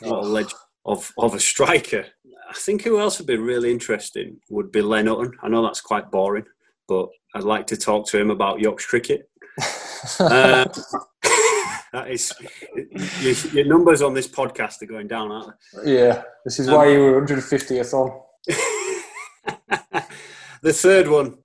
[0.00, 2.04] What a legend of, of a striker.
[2.50, 5.32] I think who else would be really interesting would be Len Hutton.
[5.42, 6.44] I know that's quite boring,
[6.86, 9.30] but I'd like to talk to him about Yorkshire cricket.
[10.20, 10.66] Uh,
[11.92, 12.32] that is,
[13.20, 15.98] your, your numbers on this podcast are going down, aren't they?
[15.98, 18.20] Yeah, this is why you were 150th on.
[20.62, 21.38] The third one,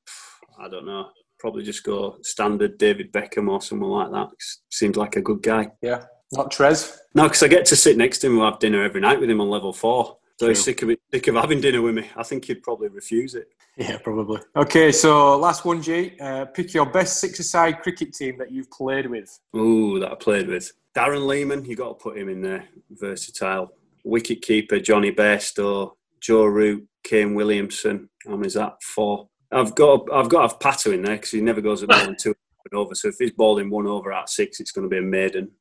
[0.60, 1.10] I don't know.
[1.40, 4.30] Probably just go standard David Beckham or someone like that.
[4.70, 5.72] Seems like a good guy.
[5.82, 7.00] Yeah, not Tres.
[7.16, 9.30] No, because I get to sit next to him and have dinner every night with
[9.30, 10.18] him on level four.
[10.40, 12.10] So he's sick of it, sick of having dinner with me.
[12.16, 13.50] I think he'd probably refuse it.
[13.78, 14.42] Yeah, probably.
[14.56, 16.18] Okay, so last one, G.
[16.20, 19.40] Uh, pick your best six-a-side cricket team that you've played with.
[19.56, 20.72] Ooh, that I played with.
[20.96, 22.66] Darren Lehmann, you got to put him in there.
[22.90, 23.74] Versatile.
[24.04, 25.94] Wicket keeper, Jonny Bairstow,
[26.24, 28.10] Joe Root, Kane Williamson.
[28.26, 28.82] How many is that?
[28.82, 29.28] Four.
[29.52, 32.00] I've got I've got to have Pato in there because he never goes at more
[32.06, 32.34] than two
[32.74, 32.96] over.
[32.96, 35.52] So if he's bowling one over at six, it's going to be a maiden.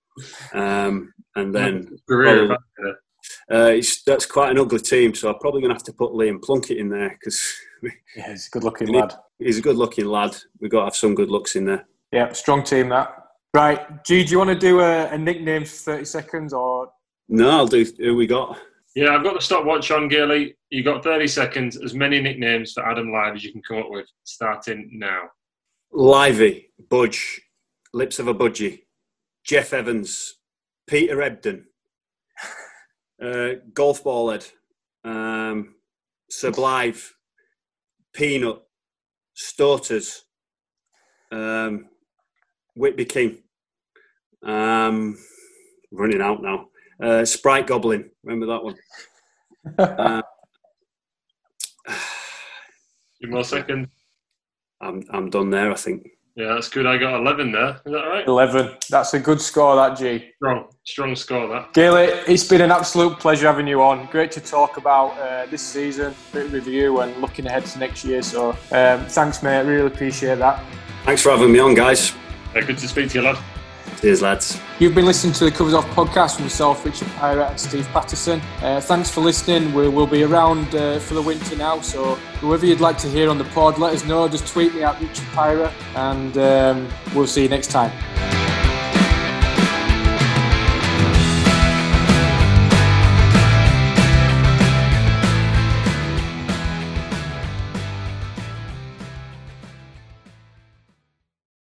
[0.55, 2.57] Um, and then Career.
[3.51, 5.15] Uh, it's, that's quite an ugly team.
[5.15, 7.55] So I'm probably going to have to put Liam Plunkett in there because
[8.17, 9.15] Yeah, he's a good-looking We lad.
[9.39, 10.37] he's a good looking lad.
[10.61, 11.87] We've got to have some good looks in there.
[12.13, 13.15] Yeah, strong team that.
[13.55, 16.91] Right, G, do you want to do a, a nickname for 30 seconds or
[17.29, 17.85] No, I'll do.
[17.99, 18.59] Who we got?
[18.95, 20.55] Yeah, I've got the stopwatch on, Gilly.
[20.70, 23.90] You've got 30 seconds, as many nicknames for Adam Lyth as you can come up
[23.90, 25.22] with, starting now.
[25.93, 27.40] Livy, Budge,
[27.95, 28.82] Lips of a Budgie,
[29.45, 30.34] Jeff Evans,
[30.86, 31.64] Peter Ebden,
[33.22, 34.51] uh, Golf Ballhead,
[35.05, 35.74] um,
[36.30, 37.12] Sublive,
[38.12, 38.62] Peanut,
[39.34, 40.24] Stoters,
[41.30, 41.86] um,
[42.74, 43.38] Whitby King.
[44.45, 45.16] Um,
[45.90, 46.68] running out now.
[47.03, 48.76] Uh, Sprite Goblin, remember that one?
[49.78, 50.22] Uh,
[53.22, 53.88] Two more seconds.
[54.80, 56.09] I'm, I'm done there, I think.
[56.34, 56.86] Yeah, that's good.
[56.86, 57.80] I got 11 there.
[57.86, 58.26] Is that right?
[58.26, 58.76] 11?
[58.90, 60.30] That's a good score, that, G.
[60.36, 60.68] Strong.
[60.84, 61.72] Strong score, that.
[61.74, 64.07] Gailey, it's been an absolute pleasure having you on.
[64.07, 68.05] Great to talk about uh, this season, bit of review, and looking ahead to next
[68.05, 68.22] year.
[68.22, 69.62] So, um, thanks, mate.
[69.62, 70.64] Really appreciate that.
[71.05, 72.12] Thanks for having me on, guys.
[72.57, 73.38] Uh, good to speak to you, lad.
[74.03, 74.61] Cheers, lads.
[74.80, 78.40] You've been listening to the Covers Off podcast from myself, Richard Pyrah, and Steve Patterson.
[78.61, 79.72] Uh, thanks for listening.
[79.72, 83.30] We will be around uh, for the winter now, so whoever you'd like to hear
[83.30, 84.26] on the pod, let us know.
[84.26, 87.92] Just tweet me at Richard Pyrah, and um, we'll see you next time.